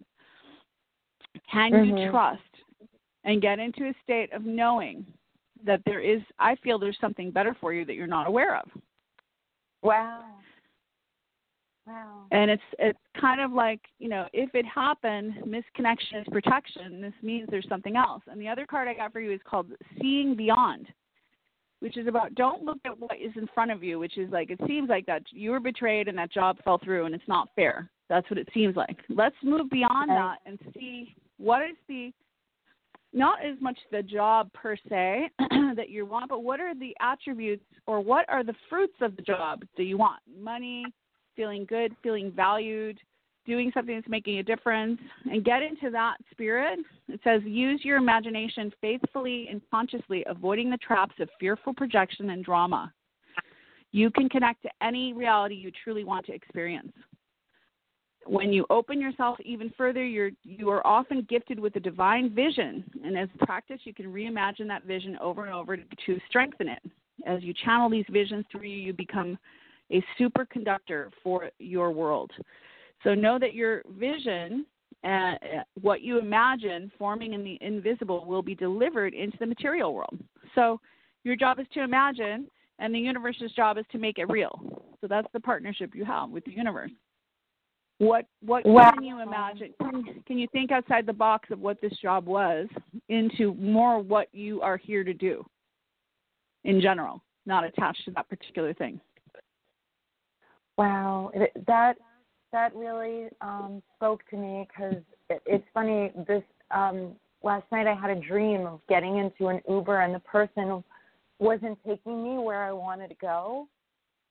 [1.49, 2.03] Can Mhm.
[2.03, 2.41] you trust
[3.23, 5.05] and get into a state of knowing
[5.63, 6.21] that there is?
[6.37, 8.69] I feel there's something better for you that you're not aware of.
[9.81, 10.25] Wow.
[11.85, 12.25] Wow.
[12.31, 17.01] And it's it's kind of like you know if it happened, misconnection is protection.
[17.01, 18.23] This means there's something else.
[18.27, 19.67] And the other card I got for you is called
[19.99, 20.87] Seeing Beyond,
[21.81, 24.49] which is about don't look at what is in front of you, which is like
[24.49, 27.49] it seems like that you were betrayed and that job fell through and it's not
[27.55, 27.89] fair.
[28.09, 28.97] That's what it seems like.
[29.09, 30.19] Let's move beyond Okay.
[30.19, 32.13] that and see what is the
[33.11, 35.29] not as much the job per se
[35.75, 39.21] that you want, but what are the attributes or what are the fruits of the
[39.21, 40.19] job that you want?
[40.39, 40.85] Money,
[41.35, 42.99] feeling good, feeling valued,
[43.45, 46.79] doing something that's making a difference, and get into that spirit.
[47.09, 52.43] It says, use your imagination faithfully and consciously, avoiding the traps of fearful projection and
[52.43, 52.93] drama.
[53.91, 56.91] You can connect to any reality you truly want to experience.
[58.25, 62.83] When you open yourself even further, you're you are often gifted with a divine vision,
[63.03, 66.79] and as practice, you can reimagine that vision over and over to, to strengthen it.
[67.27, 69.37] As you channel these visions through you, you become
[69.93, 72.31] a superconductor for your world.
[73.03, 74.65] So know that your vision,
[75.03, 75.33] uh,
[75.81, 80.17] what you imagine forming in the invisible, will be delivered into the material world.
[80.55, 80.79] So
[81.23, 82.47] your job is to imagine,
[82.79, 84.59] and the universe's job is to make it real.
[85.01, 86.91] So that's the partnership you have with the universe.
[87.99, 88.91] What what Wow.
[88.91, 89.73] can you imagine?
[89.79, 92.67] Can, can you think outside the box of what this job was
[93.09, 95.45] into more what you are here to do
[96.63, 98.99] in general, not attached to that particular thing?
[100.77, 101.97] Wow, it, that
[102.51, 106.11] that really um, spoke to me because it, it's funny.
[106.27, 107.13] This um,
[107.43, 110.83] last night I had a dream of getting into an Uber and the person
[111.39, 113.67] wasn't taking me where I wanted to go,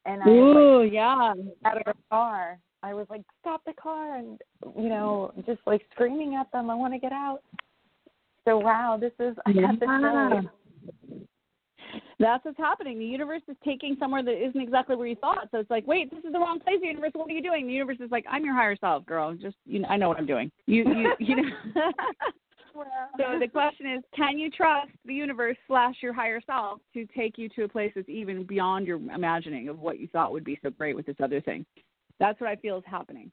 [0.07, 1.34] and I Ooh, yeah.
[1.36, 2.59] like out of the car.
[2.82, 4.40] I was like, "Stop the car!" and
[4.76, 7.43] you know, just like screaming at them, "I want to get out."
[8.45, 10.40] So wow, this is I have to Yeah.
[10.40, 11.22] say,
[12.18, 12.99] That's what's happening.
[12.99, 15.49] The universe is taking somewhere that isn't exactly where you thought.
[15.51, 16.76] So it's like, wait, this is the wrong place.
[16.80, 17.66] The Universe, what are you doing?
[17.66, 19.34] The universe is like, I'm your higher self, girl.
[19.34, 20.51] Just you know, I know what I'm doing.
[20.66, 21.43] You you you know.
[23.16, 27.38] so the question is, can you trust the universe slash your higher self to take
[27.38, 30.59] you to a place that's even beyond your imagining of what you thought would be
[30.62, 31.66] so great with this other thing?
[32.18, 33.30] That's what I feel is happening.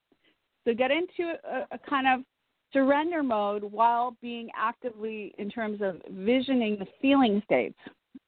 [0.65, 2.25] So get into a, a kind of
[2.73, 7.77] surrender mode while being actively in terms of visioning the feeling states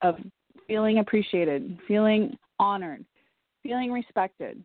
[0.01, 0.15] of
[0.67, 3.05] feeling appreciated, feeling honored,
[3.63, 4.63] feeling respected.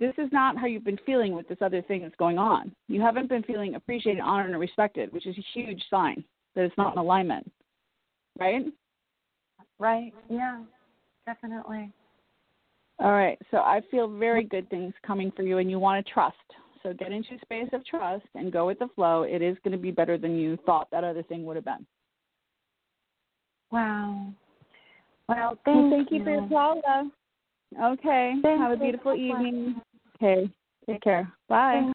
[0.00, 2.74] This is not how you've been feeling with this other thing that's going on.
[2.88, 6.76] You haven't been feeling appreciated, honored, and respected, which is a huge sign that it's
[6.76, 7.50] not in alignment.
[8.38, 8.64] Right?
[9.78, 10.12] right?
[10.28, 10.62] Yeah,
[11.26, 11.92] definitely.
[12.98, 13.38] All right.
[13.50, 16.36] So I feel very good things coming for you, and you want to trust.
[16.82, 19.22] So get into a space of trust and go with the flow.
[19.22, 21.86] It is going to be better than you thought that other thing would have been.
[23.70, 24.32] Wow.
[25.28, 27.06] Well, Well, thank, thank you for your call, love.
[27.98, 28.34] Okay.
[28.42, 29.18] Thank Have a beautiful Bye.
[29.18, 29.80] evening.
[30.16, 30.50] Okay.
[30.86, 31.32] Take care.
[31.48, 31.90] Bye.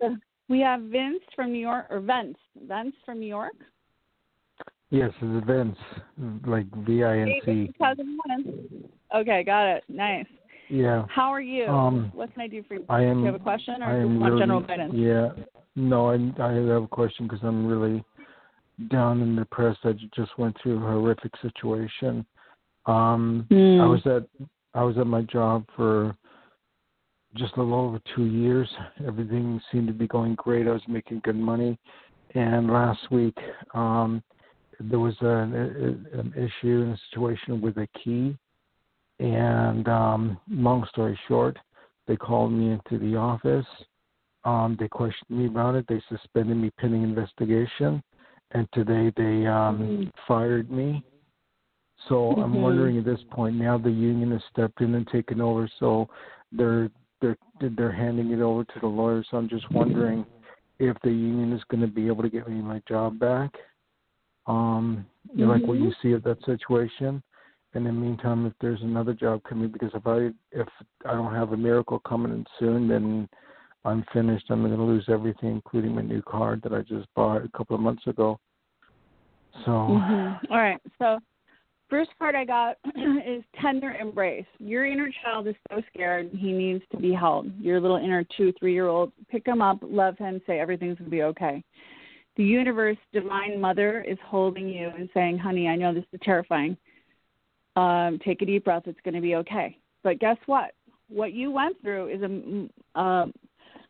[0.00, 0.16] So
[0.48, 2.38] we have Vince from New York, or Vince.
[2.66, 3.54] Vince from New York.
[4.90, 5.76] Yes, it's Vince,
[6.46, 7.32] like V I N C.
[7.32, 7.64] Hey, C.
[7.64, 8.84] Vince, how's it going?
[9.14, 9.84] Okay, got it.
[9.88, 10.26] Nice.
[10.70, 11.66] Yeah, How are you?
[11.66, 12.84] Um, what can I do for you?
[12.90, 13.18] I do am.
[13.20, 14.42] you have a question, or I just am want really.
[14.42, 14.92] general guidance?
[14.94, 15.30] Yeah,
[15.76, 18.04] no, I I have a question because I'm really
[18.90, 19.80] down and depressed.
[19.84, 22.24] I just went through a horrific situation.
[22.86, 23.80] Um, Hmm.
[23.80, 24.24] I was at
[24.74, 26.16] I was at my job for
[27.34, 28.68] just a little over two years.
[29.04, 30.68] Everything seemed to be going great.
[30.68, 31.78] I was making good money,
[32.34, 33.36] and last week
[33.74, 34.22] um,
[34.78, 35.54] there was an,
[36.12, 38.36] an issue in a situation with a key.
[39.20, 41.58] And um, long story short,
[42.06, 43.66] they called me into the office.
[44.44, 45.86] Um, they questioned me about it.
[45.88, 48.02] They suspended me pending investigation,
[48.52, 50.12] and today they um, Mhm.
[50.26, 51.04] fired me.
[52.08, 52.62] So I'm Mhm.
[52.62, 55.68] wondering at this point now the union has stepped in and taken over.
[55.78, 56.08] So
[56.52, 56.90] they're
[57.20, 59.26] they're they're handing it over to the lawyers.
[59.28, 60.24] So I'm just wondering
[60.78, 63.50] if the union is going to be able to get me my job back.
[64.46, 67.22] Um, you know, like what you see of that situation.
[67.74, 70.68] And in the meantime, if there's another job coming, because if I if
[71.04, 73.28] I don't have a miracle coming in soon, then
[73.84, 74.46] I'm finished.
[74.50, 77.76] I'm going to lose everything, including my new card that I just bought a couple
[77.76, 78.38] of months ago.
[79.64, 80.52] So, Mm-hmm.
[80.52, 80.80] All right.
[80.98, 81.18] So,
[81.88, 82.76] first card I got
[83.26, 84.44] is tender embrace.
[84.58, 86.30] Your inner child is so scared.
[86.32, 87.50] He needs to be held.
[87.60, 91.10] Your little inner two, three year old, pick him up, love him, say everything's going
[91.10, 91.62] to be okay.
[92.36, 96.76] The universe, divine mother, is holding you and saying, honey, I know this is terrifying.
[97.74, 98.84] Um, take a deep breath.
[98.86, 99.76] It's going to be okay.
[100.04, 100.72] But guess what?
[101.08, 103.26] What you went through is a, a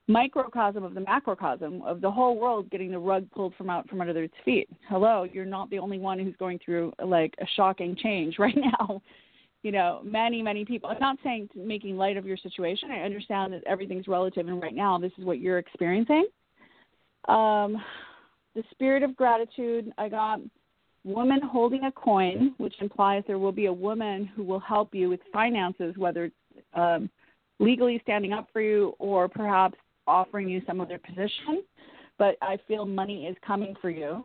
[0.09, 4.00] microcosm of the macrocosm of the whole world getting the rug pulled from out from
[4.00, 4.68] under its feet.
[4.88, 9.00] Hello, you're not the only one who's going through like a shocking change right now.
[9.62, 10.88] You know, many, many people.
[10.88, 12.90] I'm not saying making light of your situation.
[12.90, 16.26] I understand that everything's relative, and right now this is what you're experiencing.
[17.28, 17.82] Um,
[18.54, 19.92] the spirit of gratitude.
[19.98, 20.40] I got
[21.04, 25.09] woman holding a coin, which implies there will be a woman who will help you
[25.09, 26.34] with finances, whether it's
[26.74, 27.11] um,
[27.59, 29.76] legally standing up for you or perhaps
[30.09, 31.62] offering you some other position.
[32.18, 34.24] But I feel money is coming for you.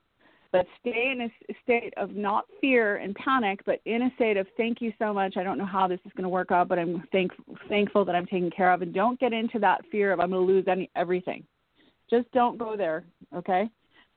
[0.51, 4.45] But stay in a state of not fear and panic, but in a state of
[4.55, 5.35] thank you so much.
[5.35, 7.31] I don't know how this is going to work out, but I'm thank,
[7.69, 8.83] thankful that I'm taken care of.
[8.83, 11.43] And don't get into that fear of I'm going to lose any everything.
[12.07, 13.03] Just don't go there,
[13.35, 13.67] okay?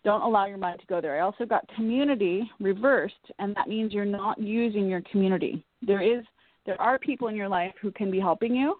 [0.04, 1.16] Don't allow your mind to go there.
[1.16, 5.64] I also got community reversed, and that means you're not using your community.
[5.80, 6.22] There is
[6.66, 8.78] there are people in your life who can be helping you,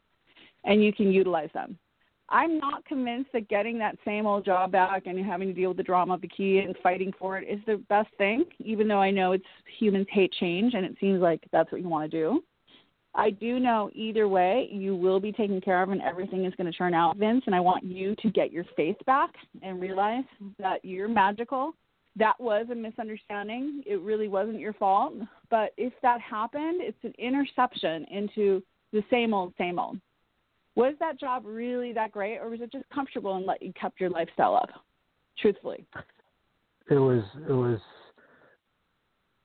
[0.65, 1.79] and you can utilize them.
[2.29, 5.77] I'm not convinced that getting that same old job back and having to deal with
[5.77, 9.01] the drama of the key and fighting for it is the best thing, even though
[9.01, 9.45] I know it's
[9.79, 12.43] humans hate change and it seems like that's what you want to do.
[13.15, 16.71] I do know either way you will be taken care of and everything is going
[16.71, 17.45] to turn out, Vince.
[17.47, 19.31] And I want you to get your faith back
[19.63, 20.25] and realize
[20.59, 21.75] that you're magical.
[22.17, 23.83] That was a misunderstanding.
[23.87, 25.15] It really wasn't your fault.
[25.49, 28.63] But if that happened, it's an interception into
[28.93, 29.99] the same old, same old
[30.77, 34.01] was that job really that great or was it just comfortable and let you kept
[34.01, 34.69] your lifestyle up
[35.39, 35.85] truthfully?
[36.89, 37.81] It was it was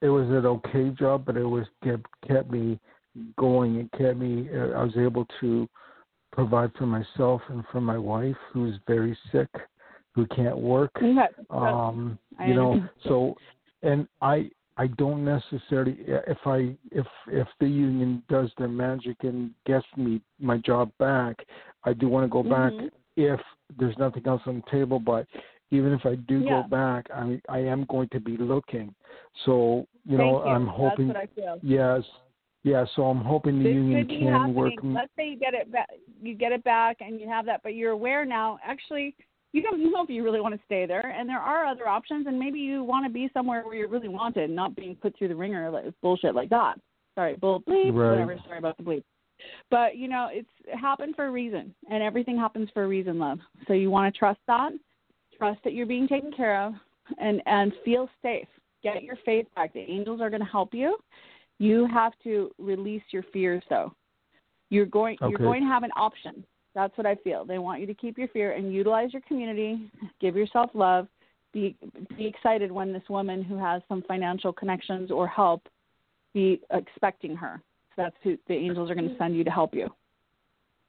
[0.01, 2.79] it was an okay job but it was kept kept me
[3.39, 3.77] going.
[3.77, 5.67] It kept me uh, i was able to
[6.31, 9.49] provide for myself and for my wife who's very sick
[10.13, 10.91] who can't work.
[10.97, 11.15] Okay.
[11.49, 13.35] um you know so
[13.81, 19.51] and i I don't necessarily if I if if the union does their magic and
[19.65, 21.37] gets me my job back,
[21.83, 22.79] I do want to go mm-hmm.
[22.79, 23.39] back if
[23.77, 24.99] there's nothing else on the table.
[24.99, 25.27] But
[25.71, 26.61] even if I do yeah.
[26.61, 28.93] go back, I I am going to be looking.
[29.45, 30.51] So you Thank know you.
[30.51, 31.09] I'm hoping.
[31.09, 31.59] That's what I feel.
[31.63, 32.03] Yes.
[32.63, 34.53] Yeah, so I'm hoping the this union can happening.
[34.53, 34.73] work.
[34.83, 35.89] Let's say you get it back,
[36.21, 38.59] you get it back, and you have that, but you're aware now.
[38.63, 39.15] Actually,
[39.53, 42.27] you don't know if you really want to stay there, and there are other options,
[42.27, 45.27] and maybe you want to be somewhere where you're really wanted, not being put through
[45.27, 46.75] the ringer like bullshit like that.
[47.15, 48.11] Sorry, bull bleep, Right.
[48.11, 48.37] whatever.
[48.45, 49.03] Sorry about the bleep.
[49.69, 53.19] But you know, it's it happened for a reason, and everything happens for a reason,
[53.19, 53.39] love.
[53.67, 54.71] So you want to trust that,
[55.37, 56.73] trust that you're being taken care of,
[57.17, 58.47] and and feel safe.
[58.83, 59.73] Get your faith back.
[59.73, 60.97] The angels are going to help you.
[61.59, 63.93] You have to release your fears, though.
[64.69, 66.45] You're going you're going to have an option.
[66.73, 67.45] That's what I feel.
[67.45, 69.91] They want you to keep your fear and utilize your community.
[70.19, 71.07] Give yourself love.
[71.53, 71.75] Be
[72.17, 75.67] be excited when this woman who has some financial connections or help
[76.33, 77.61] be expecting her.
[77.95, 79.23] So that's who the angels are going to mm-hmm.
[79.23, 79.89] send you to help you.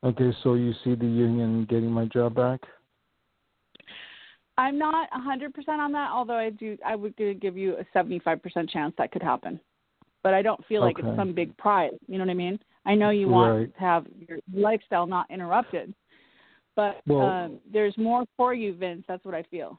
[0.04, 2.60] Okay, so you see the union getting my job back?
[4.58, 6.76] I'm not 100% on that, although I do.
[6.84, 9.58] I would give you a 75% chance that could happen,
[10.22, 11.08] but I don't feel like Okay.
[11.08, 11.92] it's some big prize.
[12.06, 12.58] You know what I mean?
[12.84, 13.74] I know you want Right.
[13.74, 15.94] to have your lifestyle not interrupted,
[16.74, 19.04] but Well- um, there's more for you, Vince.
[19.06, 19.78] That's what I feel.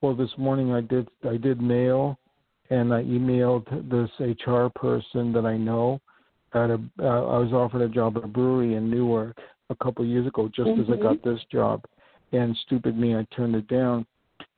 [0.00, 2.18] Well, this morning I did I did mail,
[2.70, 6.00] and I emailed this HR person that I know.
[6.52, 9.38] At a uh, I was offered a job at a brewery in Newark
[9.70, 11.02] a couple of years ago, just as I Mhm.
[11.02, 11.84] got this job,
[12.32, 14.06] and stupid me, I turned it down.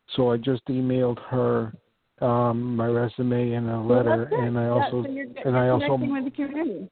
[0.09, 1.72] So I just emailed her
[2.20, 4.39] um my resume and a letter, good.
[4.39, 5.09] and I also so
[5.45, 6.91] and I also connecting with the community.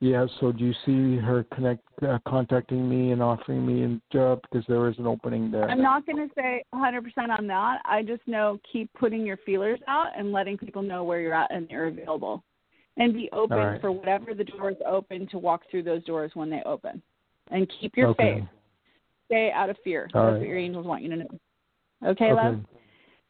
[0.00, 0.26] Yeah.
[0.40, 4.64] So do you see her connect uh, contacting me and offering me a job because
[4.68, 5.68] there is an opening there?
[5.68, 7.78] I'm not going to say 100% on that.
[7.84, 11.52] I just know keep putting your feelers out and letting people know where you're at
[11.52, 12.42] and you're available.
[12.98, 13.80] And be open right.
[13.80, 17.02] for whatever the doors open to walk through those doors when they open.
[17.50, 18.36] And keep your okay.
[18.36, 18.48] faith.
[19.26, 20.08] Stay out of fear.
[20.14, 20.38] All That's right.
[20.38, 21.28] what your angels want you to know.
[22.06, 22.32] Okay, Okay.
[22.32, 22.60] love?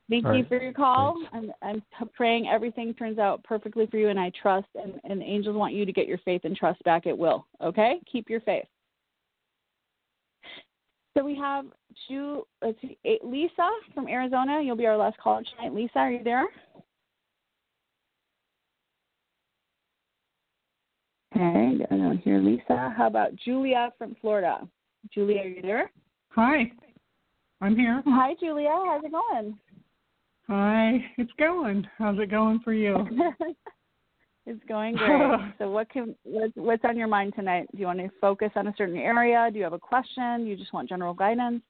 [0.08, 0.48] Thank All you right.
[0.48, 1.16] for your call.
[1.32, 1.52] Thanks.
[1.62, 5.24] I'm, I'm praying everything turns out perfectly for you, and I trust, and, and the
[5.24, 7.06] angels want you to get your faith and trust back.
[7.06, 7.46] It will.
[7.60, 8.00] Okay?
[8.10, 8.66] Keep your faith.
[11.16, 11.64] So we have
[12.08, 14.60] Ju, let's see, eh, Lisa from Arizona.
[14.62, 15.74] You'll be our last caller tonight.
[15.74, 16.46] Lisa, are you there?
[21.34, 22.94] Okay, I don't hear Lisa.
[22.96, 24.68] How about Julia from Florida?
[25.12, 25.90] Julia, are you there?
[26.30, 26.70] Hi,
[27.60, 28.02] I'm here.
[28.06, 28.70] Hi, Julia.
[28.70, 29.58] How's it going?
[30.48, 31.86] Hi, it's going.
[31.98, 32.96] How's it going for you?
[34.46, 35.40] it's going great.
[35.58, 37.66] so, what can what's, what's on your mind tonight?
[37.72, 39.48] Do you want to focus on a certain area?
[39.52, 40.46] Do you have a question?
[40.46, 41.62] You just want general guidance?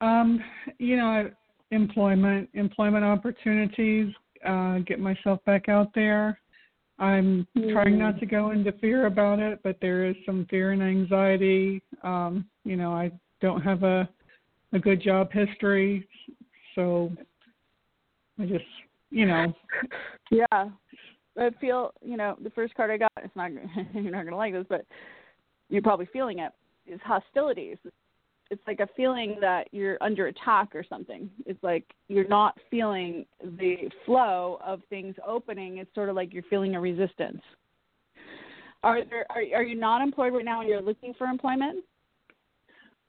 [0.00, 0.42] Um,
[0.78, 1.30] you know,
[1.70, 4.12] employment, employment opportunities,
[4.46, 6.40] uh, get myself back out there.
[6.98, 10.82] I'm trying not to go into fear about it, but there is some fear and
[10.82, 11.82] anxiety.
[12.02, 13.10] Um, you know, I
[13.42, 14.08] don't have a
[14.72, 16.06] a good job history,
[16.76, 17.10] so
[18.40, 18.64] I just,
[19.10, 19.52] you know,
[20.30, 23.12] Yeah, I feel you know the first card I got.
[23.22, 23.50] It's not
[23.94, 24.84] you're not gonna like this, but
[25.68, 26.52] you're probably feeling it.
[26.86, 27.76] Is hostilities.
[28.50, 31.30] It's like a feeling that you're under attack or something.
[31.46, 35.78] It's like you're not feeling the flow of things opening.
[35.78, 37.42] It's sort of like you're feeling a resistance.
[38.82, 41.84] Are there are are you not employed right now and you're looking for employment?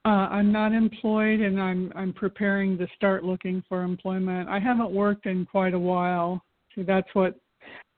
[0.04, 4.50] Uh, I'm not employed, and I'm I'm preparing to start looking for employment.
[4.50, 6.44] I haven't worked in quite a while.
[6.74, 7.36] See, that's what.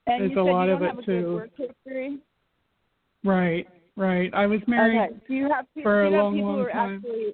[0.06, 1.42] And There's a lot of it, have too.
[3.24, 4.34] Right, right.
[4.34, 5.00] I was married.
[5.00, 5.16] Okay.
[5.30, 6.96] Do you have people, for a do you have long, people long who are time.
[6.96, 7.34] actually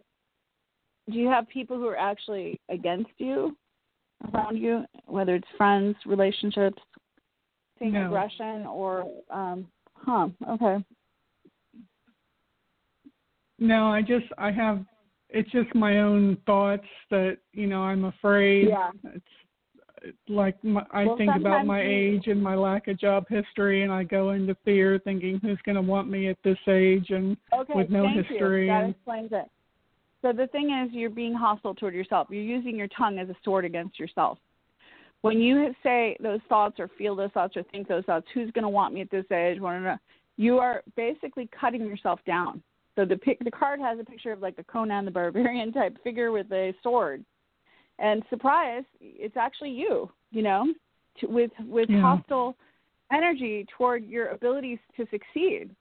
[1.10, 3.58] do you have people who are actually against you
[4.34, 6.82] around you, whether it's friends, relationships,
[7.80, 8.06] seeing No.
[8.06, 10.84] aggression or um huh, okay.
[13.60, 14.84] No, I just I have.
[15.30, 18.70] It's just my own thoughts that you know I'm afraid.
[18.70, 18.92] Yeah.
[19.04, 19.26] It's
[20.02, 23.84] it's like my, I Well, think about my age and my lack of job history,
[23.84, 27.36] and I go into fear, thinking who's going to want me at this age, and
[27.54, 28.72] Okay, with no thank history you.
[28.72, 29.50] That and- explains it.
[30.22, 32.28] So the thing is, you're being hostile toward yourself.
[32.30, 34.38] You're using your tongue as a sword against yourself.
[35.22, 38.64] When you say those thoughts or feel those thoughts or think those thoughts, who's going
[38.64, 39.60] to want me at this age?
[40.36, 42.62] You are basically cutting yourself down.
[42.96, 45.98] So the pic- the card has a picture of like a Conan the Barbarian type
[46.04, 47.24] figure with a sword,
[48.00, 50.12] and surprise, it's actually you.
[50.32, 50.74] You know,
[51.20, 52.02] to, with with Yeah.
[52.02, 52.56] hostile
[53.12, 55.76] energy toward your abilities to succeed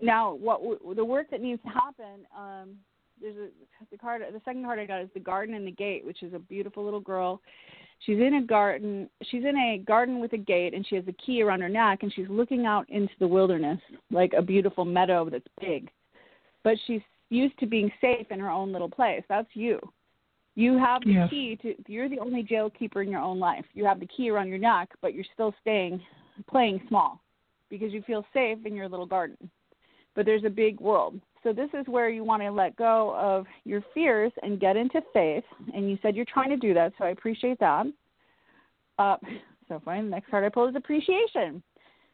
[0.00, 2.70] now what w- the work that needs to happen um
[3.20, 3.48] there's a
[3.90, 6.32] the card the second card i got is the garden and the gate which is
[6.32, 7.42] a beautiful little girl
[8.06, 11.12] she's in a garden she's in a garden with a gate and she has a
[11.24, 13.78] key around her neck and she's looking out into the wilderness
[14.10, 15.90] like a beautiful meadow that's big
[16.64, 19.78] but she's used to being safe in her own little place that's you
[20.56, 21.30] you have the Yes.
[21.30, 24.30] key to you're the only jail keeper in your own life you have the key
[24.30, 26.00] around your neck but you're still staying
[26.48, 27.20] playing small
[27.68, 29.50] because you feel safe in your little garden
[30.14, 31.20] but there's a big world.
[31.42, 35.00] So this is where you want to let go of your fears and get into
[35.12, 35.44] faith.
[35.74, 37.86] And you said you're trying to do that, so I appreciate that.
[38.98, 39.16] Uh,
[39.68, 40.04] so fine.
[40.04, 41.62] The next card I pull is appreciation,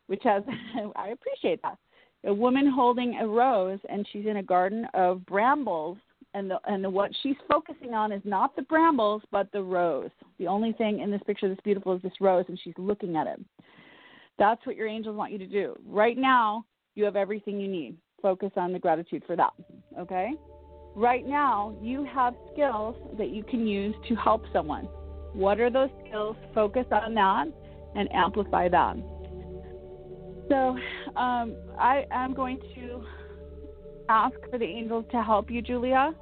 [0.07, 0.43] which has
[0.97, 1.79] I appreciate that.
[2.27, 5.99] A woman holding a rose, and she's in a garden of brambles.
[6.35, 10.11] And the, and the, what she's focusing on is not the brambles, but the rose.
[10.39, 13.27] The only thing in this picture that's beautiful is this rose, and she's looking at
[13.27, 13.41] it.
[14.39, 15.75] That's what your angels want you to do.
[15.87, 17.97] Right now, you have everything you need.
[18.21, 19.53] Focus on the gratitude for that.
[19.99, 20.33] Okay?
[20.95, 24.85] Right now, you have skills that you can use to help someone.
[25.33, 26.37] What are those skills?
[26.55, 27.47] Focus on that
[27.95, 28.97] and amplify that.
[30.49, 30.77] So,
[31.17, 33.05] um, I am going to
[34.09, 36.15] ask for the angels to help you, Julia,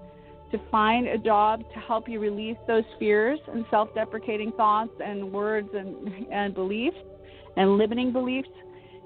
[0.50, 5.32] to find a job to help you release those fears and self deprecating thoughts and
[5.32, 6.96] words and, and beliefs
[7.56, 8.48] and limiting beliefs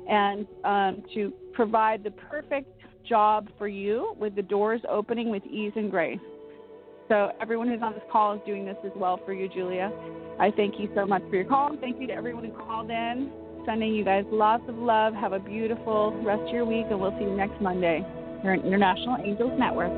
[0.09, 2.71] and um, to provide the perfect
[3.09, 6.19] job for you with the doors opening with ease and grace.
[7.09, 9.91] So, everyone who's on this call is doing this as well for you, Julia.
[10.39, 11.75] I thank you so much for your call.
[11.81, 13.33] Thank you to everyone who called in
[13.69, 15.13] sending you guys lots of love.
[15.13, 18.03] Have a beautiful rest of your week, and we'll see you next Monday.
[18.43, 19.93] You're an International Angels Network.